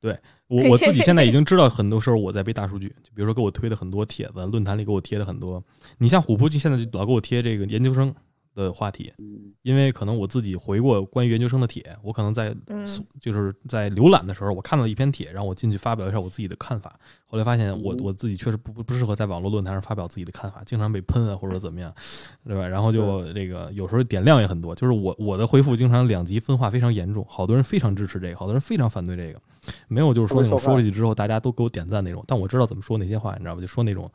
[0.00, 0.16] 对
[0.46, 5.62] 我我自己现在已经知道，很多时候我在背大数据，就比如说给我推的很多帖子，论坛里给我贴的很多，
[5.98, 8.14] 你像虎扑就现在就老给我贴这个研究生。
[8.54, 9.12] 的话题，
[9.62, 12.54] 因为可能我自己回过关于研究生的帖，我可能在
[13.20, 16.98] 就是在浏览的时候，我看到一篇帖，然后我进去发表一下我自己的看法。
[17.26, 21.94] 后来发现我我自己确实不不适合在网络论坛上发表自己的看法，经常被喷啊或者怎么样，
[22.44, 22.66] 对吧？
[22.66, 29.40] 然后就这个有时候点亮也很多，就是我我的回复经常两极分化非常严重，好多人非常支持这个，好多人非常反对这个，
[29.86, 33.60] 没有就是说那种说出去之后大家都给我点赞那种，但我知道怎么说那些话，你知道吧？
[33.60, 34.10] 就说那种。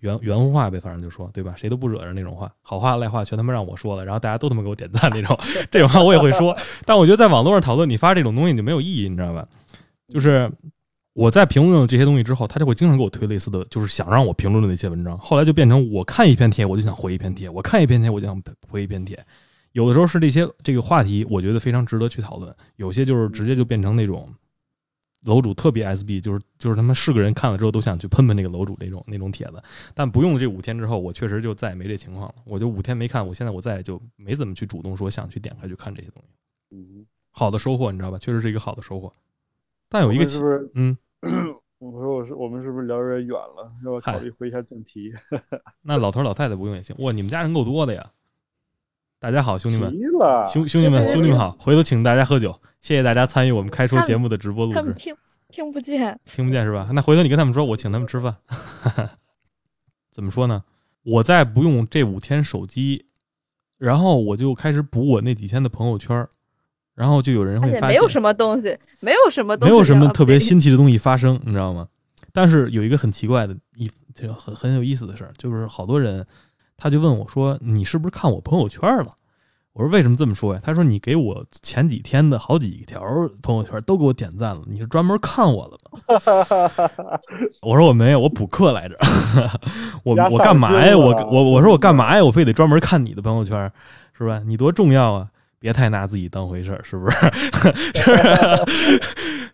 [0.00, 1.54] 原原话话呗，反正就说对吧？
[1.56, 5.38] 谁都不惹着那种话，好话赖话全他妈让我说了，然后大家都他妈给我点赞那种，
[5.70, 6.56] 这种话我也会说。
[6.84, 9.46] 但我觉得在网络上讨论，你发这种东西就没有意义，你知道吧？
[10.08, 10.50] 就是
[11.12, 15.18] 我在评论了这些东西之后，他就会经常给我推类似的，就是想让我评论的那些文章。
[15.18, 19.22] 后来就变成我看一篇帖，我就想回一篇帖；我看一篇帖，我就想回一篇帖。
[19.72, 24.28] 有的时候是这些这个话题，我觉得非常值得去讨论；有些就是直接就变成那种。
[25.24, 29.62] 楼主特别 SB，就是就是他妈是个人看了之后都想去喷喷那个楼主那种那种帖子，
[29.94, 32.34] 但不用这五天之后，我确实就再也没这情况了。
[32.44, 36.76] 我就五天没看，我现在我再也就没怎么去主动说想去点开去看这些东西。
[36.76, 38.18] 嗯，好的收获，你知道吧？
[38.18, 39.12] 确实是一个好的收获。
[39.88, 40.70] 但有一个是不是？
[40.74, 40.96] 嗯，
[41.78, 43.70] 我说我是我们是不是聊有点远了？
[43.82, 45.12] 让我考虑回一下正题？
[45.82, 46.96] 那老头老太太不用也行。
[47.00, 48.10] 哇，你们家人够多的呀！
[49.18, 49.94] 大家好，兄弟们，
[50.48, 51.50] 兄兄弟们，兄弟们好！
[51.60, 52.58] 回头请大家喝酒。
[52.80, 54.76] 谢谢大家参与我们开说节目的直播录制。
[54.76, 55.14] 他们听
[55.48, 56.88] 听不见，听不见是吧？
[56.92, 58.36] 那回头你跟他们说，我请他们吃饭。
[60.10, 60.64] 怎么说呢？
[61.02, 63.06] 我再不用这五天手机，
[63.78, 66.26] 然后我就开始补我那几天的朋友圈，
[66.94, 71.88] 然后就有人会发现没有什么东西，没有什么东西，没有什么特别新奇的东西发生，你知道吗？
[72.32, 76.24] 但是有一个很奇怪的一，就很很有意思的事儿，就是好多人
[76.76, 79.10] 他就问我说：“你是不是看我朋友圈了？”
[79.72, 83.00] 我说：“为什么这么说呀？”他说：“你给我前几天的好几条
[83.40, 86.00] 朋友圈都给我点赞了，你是专门看我的吗？”
[87.62, 88.96] 我说：“我没有，我补课来着。
[90.02, 90.96] 我我干嘛呀？
[90.98, 92.24] 我我我说我干嘛呀？
[92.24, 93.70] 我非得专门看你的朋友圈，
[94.18, 94.42] 是吧？
[94.44, 95.28] 你多重要啊！
[95.60, 97.16] 别太拿自己当回事儿，是不是？
[97.94, 99.02] 就是，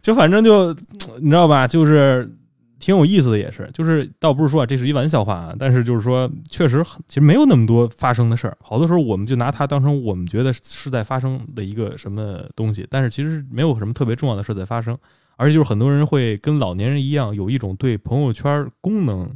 [0.00, 0.72] 就反正就
[1.20, 1.68] 你知道吧？
[1.68, 2.32] 就是。”
[2.78, 14.96] 挺有意思的，也是，就是倒不是说啊，这是一玩笑话啊，但是就是说，确实其实没有那么多发生的事儿，好多时候我们就拿它当成我们觉得是在发生的一个什么东西，但是其实没有什么特别重要的事在发生，
[15.36, 19.30] 而且就是很多人会跟老年人一样，有一种对朋友圈功能，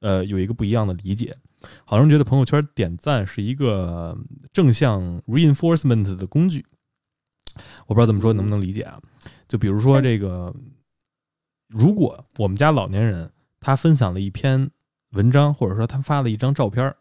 [0.00, 1.34] 呃，有一个不一样的理解，
[1.84, 4.16] 好多人觉得朋友圈点赞是一个
[4.52, 6.64] 正向 reinforcement 的工具，
[7.86, 9.00] 我不知道怎么说能不能理解啊？
[9.48, 10.54] 就比如说这个。
[11.74, 14.70] 如果我们家老年人他分享了一篇
[15.10, 16.94] 文章，或者说他发了一张照片，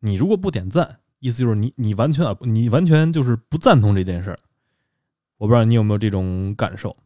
[0.00, 4.38] 你如果不点赞，意思就是你你完全啊你完全就是不赞同这件事儿。
[5.36, 6.96] 我不知道你有没有这种感受，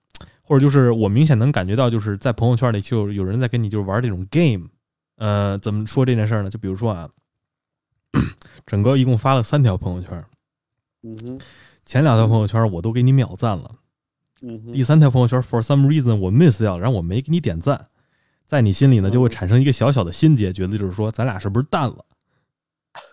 [0.42, 4.68] 或者就是我明显能感觉到，就是在朋友圈里就有人在跟你就是玩这种 game。
[5.16, 6.50] 呃，怎么说这件事儿呢？
[6.50, 7.10] 就比如说啊，
[8.64, 10.24] 整个一共发了三条朋友圈，
[11.02, 11.40] 嗯
[11.84, 13.76] 前两条朋友圈我都给你秒赞了。
[14.42, 17.80] 嗯，第三条朋友圈，for some reason 我 miss 掉了，然后我没给你点赞，
[18.44, 22.04] 在你心里呢就会产生一个小小的心结，觉得就是说咱俩是不是淡了？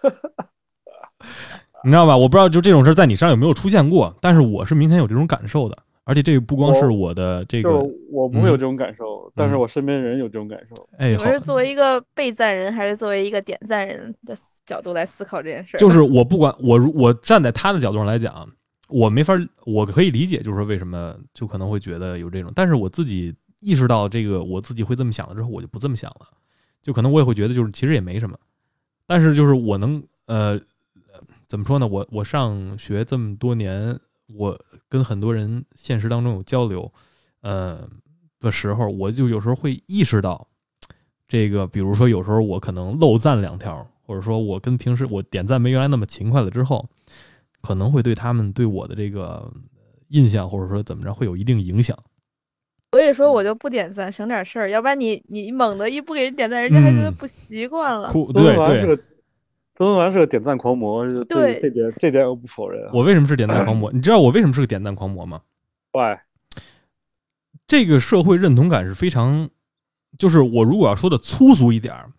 [1.85, 2.17] 你知道吧？
[2.17, 7.77] 我不知道就这种事在你身上有没有出现过，但是我是明显有这种感受的，而且这个不光是我的这个，
[8.11, 10.75] 我不会有这种感受，但是我身边人有这种感受。
[10.97, 15.77] 哎，我是作为一个被赞人，还是作为一个点赞人的角度来思考这件事？
[15.77, 18.49] 就是我不管我，我站在他的角度上来讲。
[18.89, 19.33] 我没法，
[19.65, 26.27] 我可以理解，就是说为什么就可能会觉得有这种，但是我自己意识到这个，我自己会这么想了之后，我就不这么想了，
[26.81, 28.35] 就可能我也会觉得，就是其实也没什么，
[29.05, 30.59] 但是就是我能，呃，
[31.47, 31.87] 怎么说呢？
[31.87, 33.99] 我我上学这么多年，
[34.33, 36.91] 我跟很多人现实当中有交流，
[37.41, 37.87] 呃
[38.39, 40.47] 的时候，我就有时候会意识到，
[41.27, 46.89] 这个，比如说有时候我可能漏赞两条，或者说我跟平时我点赞没原来那么勤快了之后。
[47.61, 49.51] 可能会对他们对我的这个
[50.09, 51.97] 印象，或者说怎么着，会有一定影响。
[52.91, 54.69] 所以说，我就不点赞，省点事儿。
[54.69, 58.11] 要不然你你猛的一不给人点赞，人家还觉得不习惯了。
[58.11, 58.97] 对对，
[59.75, 62.89] 周文完是个点赞狂魔，对这点这点我不否认。
[62.91, 63.91] 我为什么是点赞狂魔？
[63.91, 65.41] 你知道我为什么是个点赞狂魔吗
[65.91, 66.17] ？Why？
[67.67, 69.49] 这个社会认同感是非常，
[70.17, 72.09] 就是我如果要说的粗俗一点儿。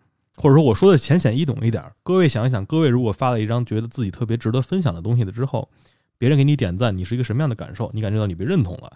[0.41, 5.69] 或者说我说的浅显易懂一点，各位想一想，各位如果发了一张觉得自己特别值得分享的东西了之后，
[6.17, 7.91] 别人给你点赞，你是一个什么样的感受？
[7.93, 8.91] 你感觉到你被认同了，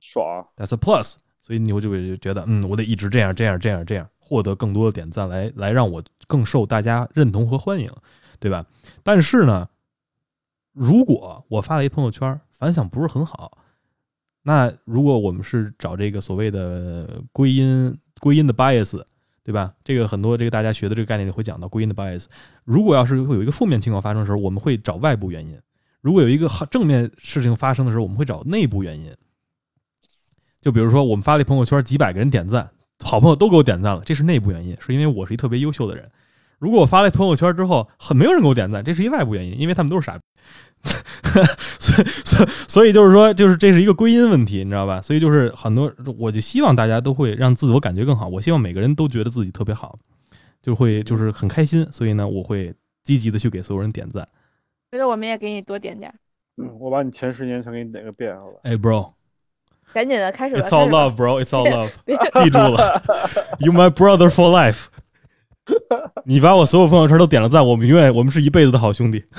[0.00, 1.16] 爽，That's a plus。
[1.42, 7.90] 所以你会就会觉得，嗯，我得一直这样这样这样这样，获得更多的点赞，来来让我更受大家认同和欢迎，
[8.38, 8.64] 对吧？
[9.02, 9.68] 但是呢，
[10.72, 13.58] 如果我发了一朋友圈，反响不是很好，
[14.42, 18.98] 那如果我们是找这个所谓的归因归因的 bias。
[19.42, 19.72] 对吧？
[19.82, 22.26] 这个很多这个大家学的这个概念里会讲到归因的 bias。
[22.64, 25.56] 如果要是会有一个负面情况发生的时候，我们会找外部原因；
[26.00, 29.12] 如果有一个好正面事情发生的时候，我们会找内部原因。
[30.60, 32.70] 就比如说，我们发了一朋友圈，几百个人点赞，
[33.02, 36.06] 好朋友都给我点赞了，这是内部原因，是因为我是一特别优秀的人。
[36.58, 40.22] 如果我发了朋友圈之后，很没有人给我点赞，这是一外部原因，因为他们都是傻逼。
[41.78, 45.00] 所以，所所以就是说，就是这是一个归因问题，你知道吧？
[45.02, 48.26] 所以就是很多，我就希望大家都会让自我感觉更好。
[48.28, 49.96] 我希望每个人都觉得自己特别好，
[50.62, 51.86] 就会就是很开心。
[51.92, 52.74] 所以呢，我会
[53.04, 54.26] 积极的去给所有人点赞。
[54.90, 56.12] 觉得我们也给你多点点。
[56.56, 58.60] 嗯，我把你前十年全给你点个遍，好了？
[58.64, 59.08] 哎，bro，
[59.92, 60.62] 赶紧的开始吧。
[60.62, 61.42] It's all love, bro.
[61.42, 61.90] It's all love.
[62.42, 63.02] 记住了
[63.60, 64.86] ，You my brother for life.
[66.24, 69.24] 你把我所有朋友圈都点了赞，我们永远我们是一辈子的好兄弟。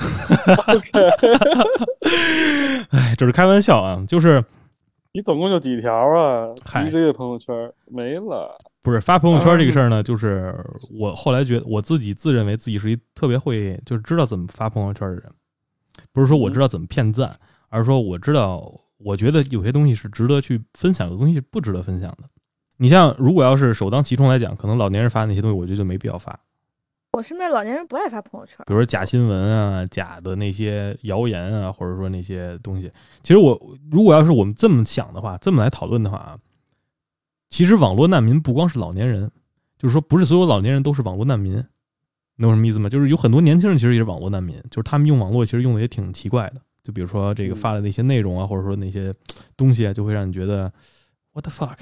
[2.90, 4.42] 哎，这是开玩笑啊，就是
[5.12, 6.48] 你总共就几条啊？
[6.86, 7.54] 一个月朋友圈
[7.86, 8.58] 没了。
[8.82, 10.52] 不是发朋友圈这个事儿呢，就是
[10.90, 15.22] 我后来觉得我自己自认为自己是一特别会，就是知道怎么发朋友圈的人。
[16.12, 22.24] 不是说我知道怎么骗赞，而是说我知道，我觉得有些东西是值得去分享，有东西不值得分享的。
[22.76, 26.38] 你像，如果要是首当其冲来讲，可能老年人发的那些东西，我觉得就没必要发。
[27.12, 32.90] 我身边老年人不爱发朋友圈，比如说假新闻啊、假的那些谣言啊，或者说那些东西。
[33.22, 33.60] 其实我
[33.90, 36.38] 如果要是我们这么想的话，这么来讨论的话啊，
[37.50, 39.30] 其实网络难民不光是老年人，
[39.78, 41.62] 就是说不是所有老年人都是网络难民。
[42.36, 42.88] 能有什么意思吗？
[42.88, 46.62] 就是有很多年轻人其实也是网络难民，就是他们用网络其实用的也挺奇怪的。
[46.82, 49.14] 就比如说这个发的那些内容啊，或者说那些
[49.54, 50.72] 东西啊，就会让你觉得
[51.34, 51.76] what the fuck。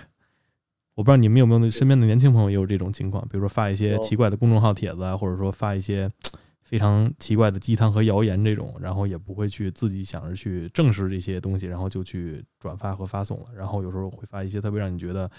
[1.01, 6.07] 我不知道你们有没有身边的年轻朋友也有这种情况，比如说发一些奇怪的公众号帖子啊，或者说发一些
[6.63, 13.47] 非常奇怪的鸡汤和谣言这种，然后也不会去自己想着去证实这些东西，然后就去转发和发送了。
[13.57, 15.31] 然后有时候会发一些特别让你觉得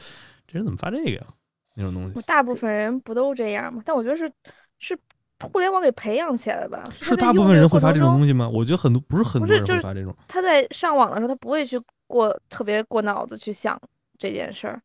[0.48, 1.22] 这人怎么发这个呀
[1.76, 2.20] 那种东西。
[2.26, 3.84] 大部分人不都这样吗？
[3.86, 4.34] 但我觉得是
[4.80, 4.98] 是。
[5.52, 6.84] 互联网给培养起来的吧？
[7.00, 8.48] 是大部分人会发这种东西吗？
[8.48, 10.16] 我觉得很多不是很多人会发这种。
[10.28, 13.80] 他在上网的时候，他不会去过特别过脑子去想
[14.20, 14.80] 这件事儿，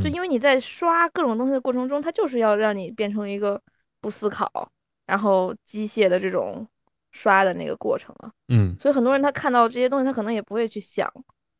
[0.00, 3.60] 就因为你在刷各种东西的过程中，它就是要让你变成一个
[4.00, 4.70] 不思考，
[5.06, 6.64] 然后机械的这种
[7.10, 8.32] 刷的那个过程啊。
[8.48, 11.12] 嗯，所以很多人他看到这些东西，他可能也不会去想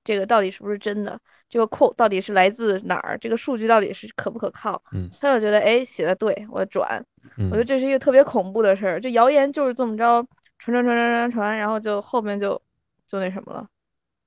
[0.05, 1.18] 这个到底是不是真的，
[1.49, 4.83] 这个 quote 到底是来自哪儿，这个数据到底是可不可靠。
[4.93, 7.05] 嗯，他就觉得哎写的对，我转。
[7.37, 10.26] 我觉得这是一个特别恐怖的事儿，就谣言就是这么着
[10.59, 12.61] 传传传传传传，然后就后面就
[13.07, 13.68] 就那什么了。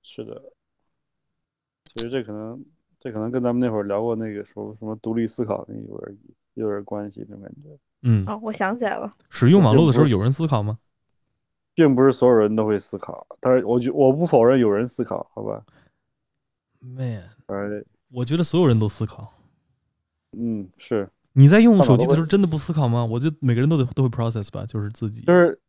[0.02, 0.42] 是的，
[1.84, 2.64] 其实这可能
[3.06, 6.18] 这可能跟咱们那会儿聊过那个什么什么独立思考那有点
[6.56, 7.78] 有点关系，那种感觉。
[8.02, 9.14] 嗯，哦，我想起来了。
[9.30, 10.80] 使用网络的时候有人思考吗？
[11.76, 15.64] 并不是所有人都会思考，但是我觉我不否认有人思考，好吧
[16.80, 19.32] ？Man，哎，我觉得所有人都思考。
[20.36, 21.08] 嗯，是。
[21.34, 23.06] 你在用手机的时候真的不思考吗？
[23.06, 25.22] 我觉得每个人都得都会 process 吧，就是自己。
[25.22, 25.60] 就是，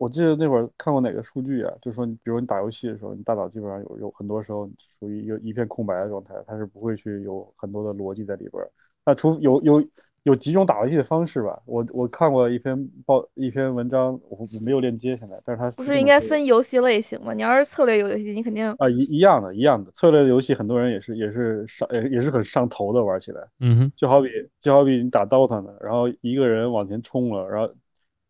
[0.00, 4.66] 我记得那会儿看过哪个数据啊，就是说，你比如你打游戏的时候，你大脑基本上有有很多时候
[4.98, 8.70] 属于一一片空白的状态，它是不会去有很多的逻辑在里边儿。
[9.04, 9.84] 那除有有。
[10.24, 12.76] 有几种打游戏的方式吧，我我看过一篇
[13.06, 17.32] 报一篇文章，我没有链接现在，但是它不是应该分游戏类型吗？
[17.32, 24.28] 你要是策略游戏，你肯定啊一一样的，一样的策略游戏，很多人也是也是上也也是很上头的玩起来，嗯哼，就好比
[24.60, 27.72] 就好比你打 DOTA 呢，然后一个人往前冲了，然后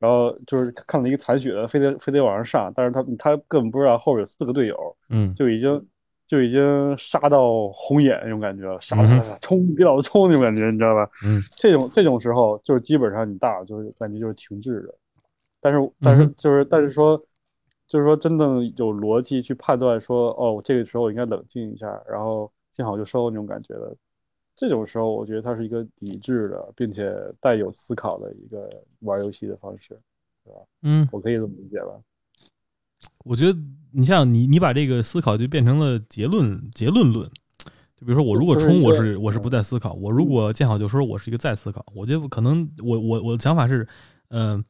[0.01, 5.87] 然后就是看了一个残血的，非得非得往上上，但是他他根本不知道后边有四个队友，嗯，就已经。
[6.31, 11.11] 就已经杀到红眼那种感觉了，杀杀冲，别老子冲那种感觉，你知道吧？
[11.25, 14.95] 嗯，这种这种时候，就是基本上你大脑就是感觉就是停滞的。
[15.61, 17.21] 但是但是就是但是说，
[17.89, 23.97] 就是说真正有逻辑去判断说，哦，这个时候应该冷静一下，然后见好就收那种感觉的。
[24.61, 29.99] 这种时候，我觉得它是一个理智的，并且带有思考的一个玩游戏的方式，
[30.45, 30.61] 对吧？
[30.83, 31.93] 嗯，我可以这么理解吧？
[33.25, 33.59] 我觉得
[33.91, 37.27] 你像你，你把这个思考就变成了结论，结论论。
[37.97, 41.85] 就比如说，我如果冲，我是我是不再思考；我如果见好就收，我是一个再思考。
[41.95, 43.89] 我觉得可能我我我的想法是，
[44.29, 44.63] 嗯，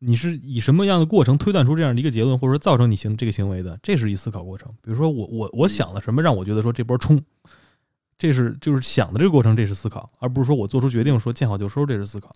[0.00, 4.68] 你是以什么样的过程推断出这样的一个结论，或者说造成你行这个行为的，这是一思考过程。
[4.82, 7.20] 比如说，我我我想了什么，让我觉得说这波冲，
[8.20, 12.30] 这是就是想的这个过程，这是思考，而不是说我做出决定说见好就收，这是思考。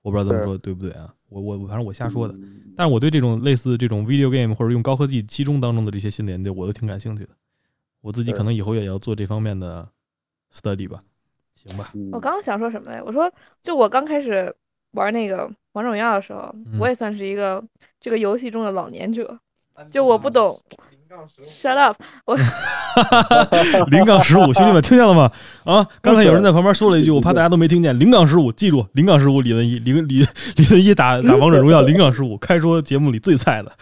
[0.00, 1.12] 我不知道这么说对不对啊？
[1.28, 2.34] 我我反正我瞎说的，
[2.76, 7.30] 但是我对这种类似这种 video game 或者用高科技其中当中的这些新研究，我都挺感兴趣的。
[8.00, 9.88] 我自己可能以后也要做这方面的
[10.54, 11.00] study 吧，
[11.54, 11.92] 行吧？
[12.12, 13.02] 我刚刚想说什么来？
[13.02, 13.28] 我说，
[13.64, 14.54] 就我刚开始
[14.92, 17.64] 玩那个王者荣耀的时候，我也算是一个
[18.00, 19.40] 这个游戏中的老年者，
[19.90, 20.60] 就我不懂。
[21.46, 21.96] Shut up！
[22.24, 22.36] 我
[23.90, 25.30] 零杠十五，兄弟们听见了吗？
[25.64, 27.96] 啊，刚才有人在旁边说了一句，我怕大家都没听见。
[27.98, 33.72] 零杠十五，记住，零杠十五，李文一，李李李文一打打王者荣耀，零杠十五，开说节目里最菜的，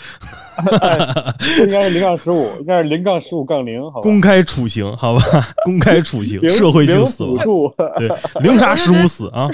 [1.60, 4.02] 应该是零杠十五，应该是零杠十五杠零，好吧？
[4.02, 5.22] 公开处刑，好吧？
[5.64, 7.44] 公开处刑，社会性死亡，
[7.96, 8.10] 对，
[8.40, 9.48] 零杀十五死啊！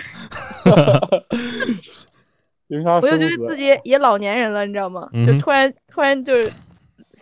[2.68, 5.08] 零杀，我就觉得自己也老年人了，你知道吗？
[5.26, 6.50] 就突然突然就是。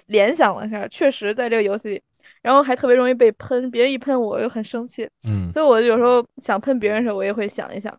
[0.06, 2.02] 联想了一下，确实在这个游戏里，
[2.42, 7.96] 然后还特别容易被喷，别人一喷我又很生气，嗯，所以我有时候想喷别人的时候，我也会想一想。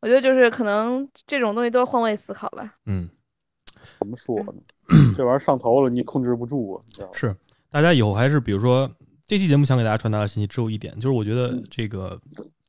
[0.00, 2.74] 我觉得就是可能这种东西都要换位思考吧。
[2.84, 3.08] 嗯，
[3.98, 4.52] 怎么说呢？
[5.16, 6.84] 这玩意儿上头了，你控制不住啊。
[7.14, 7.34] 是，
[7.70, 8.90] 大家以后还是比如说
[9.26, 12.20] 这期节目想给大家传达的信息只有一点，就是我觉得这个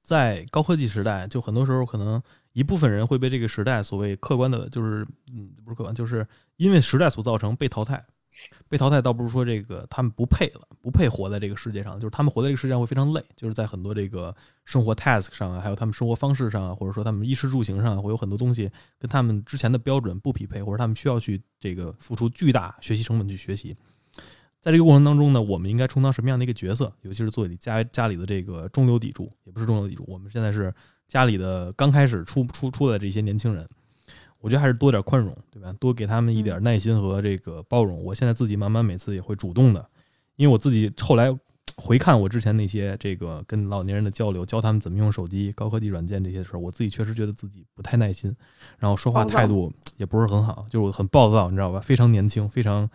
[0.01, 2.21] 在高科技时代，就很多时候可能
[2.53, 6.25] 一部分人会被这个时代所谓客观的，就是嗯，不是客观，就是
[6.55, 8.01] 因为时代所造成被淘汰。
[8.67, 18.69] 被淘汰倒不是说这个他们不配了，不配活在这个世界上，就是他们活在这个世界上会非常累，就是在很多这个生活 task 上啊，还有他们生活方式上啊，或者说他们衣食住行上啊会有很多东西
[18.99, 23.75] 跟他们之前的标准不匹配，或者他们需要去这个付出巨大学习成本去学习。
[24.61, 26.91] 在这个过程当中呢，我们应该充当什么样的一个角色？
[27.03, 30.73] 尤其是做你家家里的这个中流砥柱，也不是中流砥柱，我们现在是
[31.07, 33.67] 家里的刚开始出出出的这些年轻人。
[34.45, 35.73] 我觉得还是多点宽容，对吧？
[35.79, 38.03] 多给他们一点耐心和这个包容。
[38.03, 39.83] 我现在自己慢慢每次也会主动的，
[40.35, 41.35] 因为我自己后来
[41.77, 48.31] 回看我之前那些这个跟老年人的交流，教他们怎么用手机、高科技软件这些时候，我自己确实觉得自己不太耐心，
[48.77, 51.79] 然后说话态度也不是很好，就是很暴躁，你知道吧？
[51.79, 52.87] 非常年轻，非常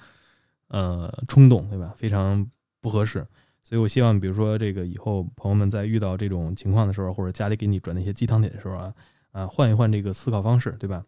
[0.68, 1.92] 呃冲动，对吧？
[1.96, 2.48] 非常
[2.80, 3.26] 不合适。
[3.64, 8.94] 所以我希望，比如说这个以后朋友们在遇到这种情况的时候，或者家里给你转那些鸡汤帖的时候啊，
[9.32, 11.04] 啊，换一换这个思考方式，对吧？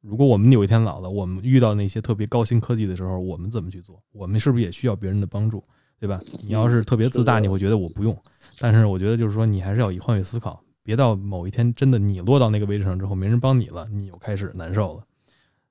[0.00, 4.02] 如果我们有一天老了，我们遇到那些特别高新科技的时候，我们怎么去做？
[4.12, 5.62] 我们是不是也需要别人的帮助，
[5.98, 6.20] 对吧？
[6.42, 8.16] 你要是特别自大，你会觉得我不用。
[8.58, 15.04] 但是我觉得就是说，你还是要以换位思考，别到某一天真的你落到那个位置上之后，没人帮你了，你又开始难受了，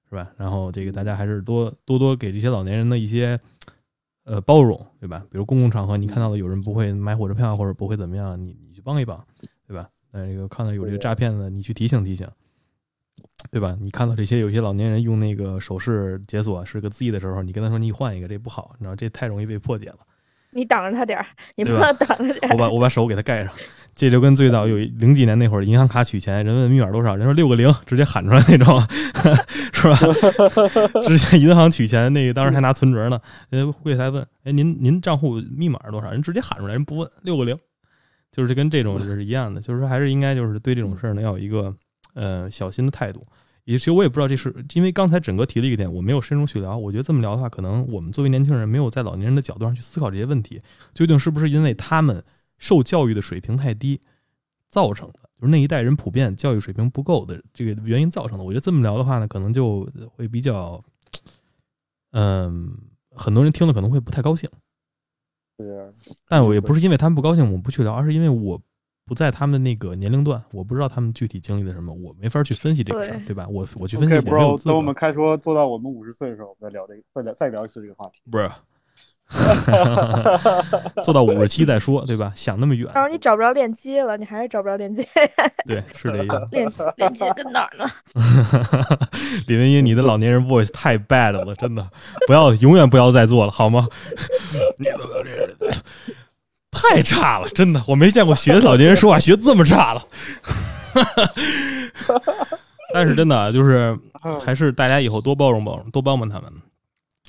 [0.10, 0.32] 是吧？
[0.38, 3.40] 然后这个大家还是多多多给这些老年人的一些
[4.26, 5.26] 呃包容，对吧？
[5.32, 9.24] 比如公共场合你看到了有人不会买火车票或者不会怎么样，你你去帮一帮，
[9.68, 9.90] 对吧？
[10.12, 12.28] 那这个看到有这个诈骗的，你去提醒提醒。
[13.52, 13.76] 对吧？
[13.82, 19.98] 你看到这些有些老年人用那个手势解锁是个 Z 的时候，你跟他说你换一个，这不好，你知道这太容易被破解了。
[20.52, 21.26] 你挡着他点儿，
[21.56, 22.54] 你不能挡着点儿。
[22.54, 23.54] 我把我把手给他盖上，
[23.94, 28.82] 这就跟最早有零几年那会儿银行卡取钱，人问密码多少，人说六个零，直接喊出来那种，
[29.72, 29.98] 是吧？
[31.08, 33.20] 之前银行取钱，那个当时还拿存折呢，
[33.52, 36.12] 呃，柜台问，哎，您您账户密码是多少？
[36.12, 37.56] 人直接喊出来，人不问，六个零，
[38.32, 41.74] 就是跟这种是一样的，就是说还是应该就是对这种事儿呢要有一个。
[42.14, 43.22] 呃，小心的态度，
[43.66, 46.76] 也其实我也不知道这是因为刚才整个提了一个点，我没有深入去聊。
[46.76, 50.60] 我觉得这么聊的话，可能我们作为年轻人没有在老年人的角度上去思考这些问题，
[50.94, 52.24] 究竟是不是因为他们
[52.58, 54.02] 受教育的水平太低
[54.70, 58.44] 造成的，就是那一代人普遍教育水平不够的这个原因造成的。
[58.44, 60.84] 我觉得这么聊的话呢，可能就会比较，
[62.12, 62.76] 嗯，
[63.12, 64.50] 很多人听了可能会不太高兴。
[65.58, 65.68] 对
[66.28, 68.60] 但我也不是因为他们不高兴，我不去聊，而是因为我。
[69.10, 73.48] 不在他们的那个年龄段，我不知道他们具体经历了什么，我没法去分析这个事儿，对吧？
[73.50, 78.22] 我我去分析也没有等我们开说做到我们五十岁的时候，我们再聊这个，再聊再聊一次这个话题。
[78.30, 78.48] 不是，
[81.04, 82.32] 做到五十七再说，对吧？
[82.36, 82.86] 想那么远。
[82.90, 85.04] 到时候你找不着链接了，你还是找不着链接。
[85.66, 86.48] 对，是这个。
[86.52, 87.86] 链链接跟哪儿呢？
[89.48, 91.90] 李文英，你的老年人 voice 太 bad 了，真的，
[92.28, 93.88] 不要，永远不要再做了，好吗？
[96.72, 100.02] 太差了，真的，我没见过学老年人说话学这么差的。
[102.94, 103.98] 但是真的就是，
[104.44, 106.52] 还是大家以后多包容包容，多帮帮他们，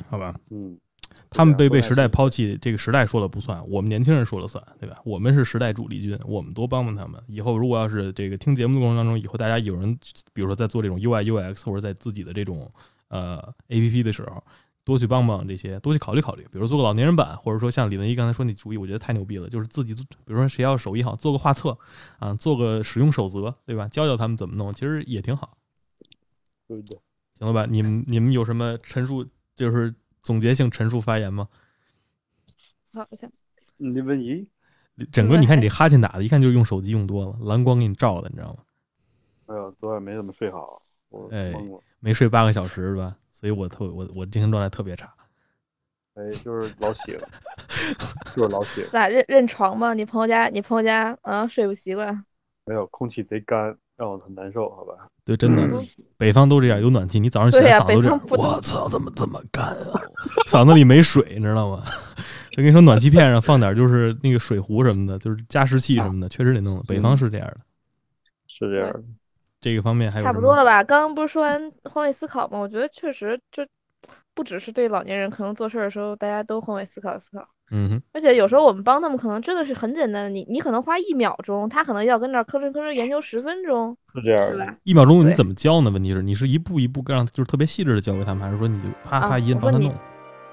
[0.09, 0.35] 好吧？
[0.51, 0.79] 嗯，
[1.29, 4.97] 他们被被时代抛弃，这个时代说了不算，我们年轻人说了算，对吧？
[5.05, 7.21] 我们是时代主力军，我们多帮帮他们。
[7.27, 9.95] 以后如果要是这个听节目的过程当中，以后大家有人，
[10.33, 12.71] 比如说在做这种 UI UX 或者在自己的这种
[13.09, 14.43] 呃 APP 的时候。
[14.85, 21.77] 多去帮帮这些，多去考虑考虑，比如做个老年人版，或者说像李文一刚才说那主意，我觉得太牛逼了，就是自己，比如说谁要手艺好，做个画册
[22.19, 23.87] 啊，做个使用守则，对吧？
[23.89, 25.57] 教教他们怎么弄，其实也挺好。
[26.67, 26.99] 对对，
[27.39, 27.67] 行了吧？
[27.69, 31.49] 你们你们有什么陈述，就是总结性陈述发言吗？
[32.93, 33.31] 好，像
[33.77, 34.49] 李文一，
[35.13, 38.59] 整个你看你这哈欠打的，一看就是用手机用多了，蓝光给你照的，你知道吗？
[39.47, 41.53] 哎呦，昨晚没怎么睡好，我哎，
[41.99, 43.17] 没睡八个小时是吧？
[43.41, 45.11] 所以我特我我精神状态特别差，
[46.13, 47.27] 哎，就是老起了，
[48.37, 48.85] 就是老起。
[48.91, 49.95] 咋认认床吗？
[49.95, 52.23] 你朋友家你朋友家啊睡不习惯？
[52.67, 55.09] 没有，空气贼干，让我很难受，好吧？
[55.25, 55.83] 对，真的，
[56.19, 60.03] 北方都这样，有暖气，你早上起来嗓子这样，我操，怎么这么干啊？
[60.47, 61.83] 嗓子里没水，你知道吗？
[62.53, 66.79] 我跟你说，暖气片上放点就是那个水壶什么的，就是加湿器什么的，确实得弄。
[66.87, 67.57] 北方是这样的，
[68.47, 69.03] 是这样的。
[69.61, 70.83] 这个方面还有差不多了吧？
[70.83, 72.59] 刚刚不是说完换位思考吗？
[72.59, 73.67] 我觉得确实就
[74.35, 77.47] 不只是对老年人，可能做事的时候大家都换位思考思考。
[77.71, 78.03] 嗯哼。
[78.13, 83.97] 而且有时候我们帮他们，可能真的是很简单的，你你可能花一秒钟，他可能要跟那儿吭哧吭哧研究十分钟。
[84.15, 84.75] 是这样，对吧？
[84.85, 85.91] 一秒钟你怎么教呢？
[85.91, 89.93] 问题是你是一步一步让就是特别细致的教给他们，还是说你就啪啪一摁帮他弄？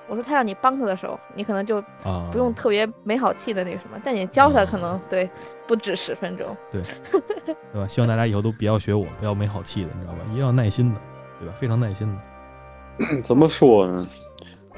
[0.07, 1.81] 我说他让你帮他的时候，你可能就
[2.31, 5.29] 不用特别没好气的那个什么，但你教他可能对
[5.67, 6.55] 不止十分钟。
[6.71, 6.81] 对，
[7.73, 7.87] 对吧？
[7.87, 10.19] 希望大家以后都不要学我，不要没好气的，你知道吧？
[10.31, 10.99] 一定要耐心的，
[11.39, 11.53] 对吧？
[11.57, 13.21] 非常耐心的。
[13.23, 14.07] 怎么说呢？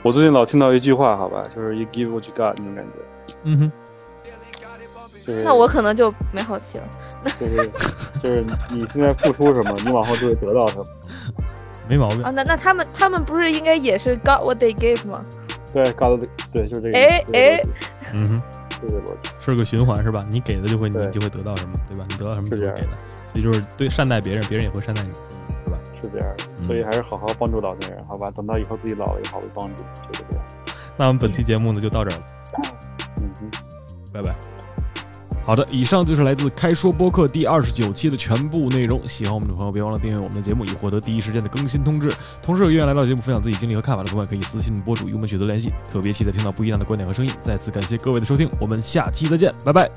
[0.01, 3.35] 我最近老听到一句话，好吧，就是 “you give what you got” 那种感觉。
[3.43, 3.71] 嗯哼。
[5.43, 6.83] 那我可能就没好气了。
[7.39, 7.69] 就是
[8.19, 10.85] 就是你现在付出什么，你往后就会得到什么。
[11.89, 15.25] 没毛病啊，那那他们他们不是应该也是 got what they gave 吗？
[15.73, 16.17] 对，got
[16.53, 16.97] 对，就是这个。
[16.97, 17.61] 哎哎，
[18.13, 18.41] 嗯哼，
[18.79, 20.25] 对对对，是个循环是吧？
[20.29, 22.05] 你给的就会你就会得到什么，对吧？
[22.07, 22.97] 你得到什么就会给的，
[23.33, 25.09] 所以就是对善待别人，别人也会善待你，
[25.65, 25.79] 是吧？
[26.01, 28.29] 是这样的，所以还是好好帮助老年人，好吧？
[28.31, 30.45] 等到以后自己老了也好会帮助，就是这样。
[30.95, 32.23] 那我们本期节目呢就到这儿了，
[33.21, 33.51] 嗯哼，
[34.13, 34.58] 拜拜。
[35.49, 39.01] 好的，以上就是来自开说播客第二十九期的全部内容。
[39.07, 42.07] 喜欢我们的朋友，别忘了订阅我们的节目，以获得第一时间的更新通知。
[42.39, 45.73] 同时，有意愿来到节目分享自己经历和看法的朋友，可以私信博主与我们取得联系。
[45.91, 47.33] 特别期待听到不一样的观点和声音。
[47.41, 49.89] 再次感谢各位的收听，我们下期再见，拜拜。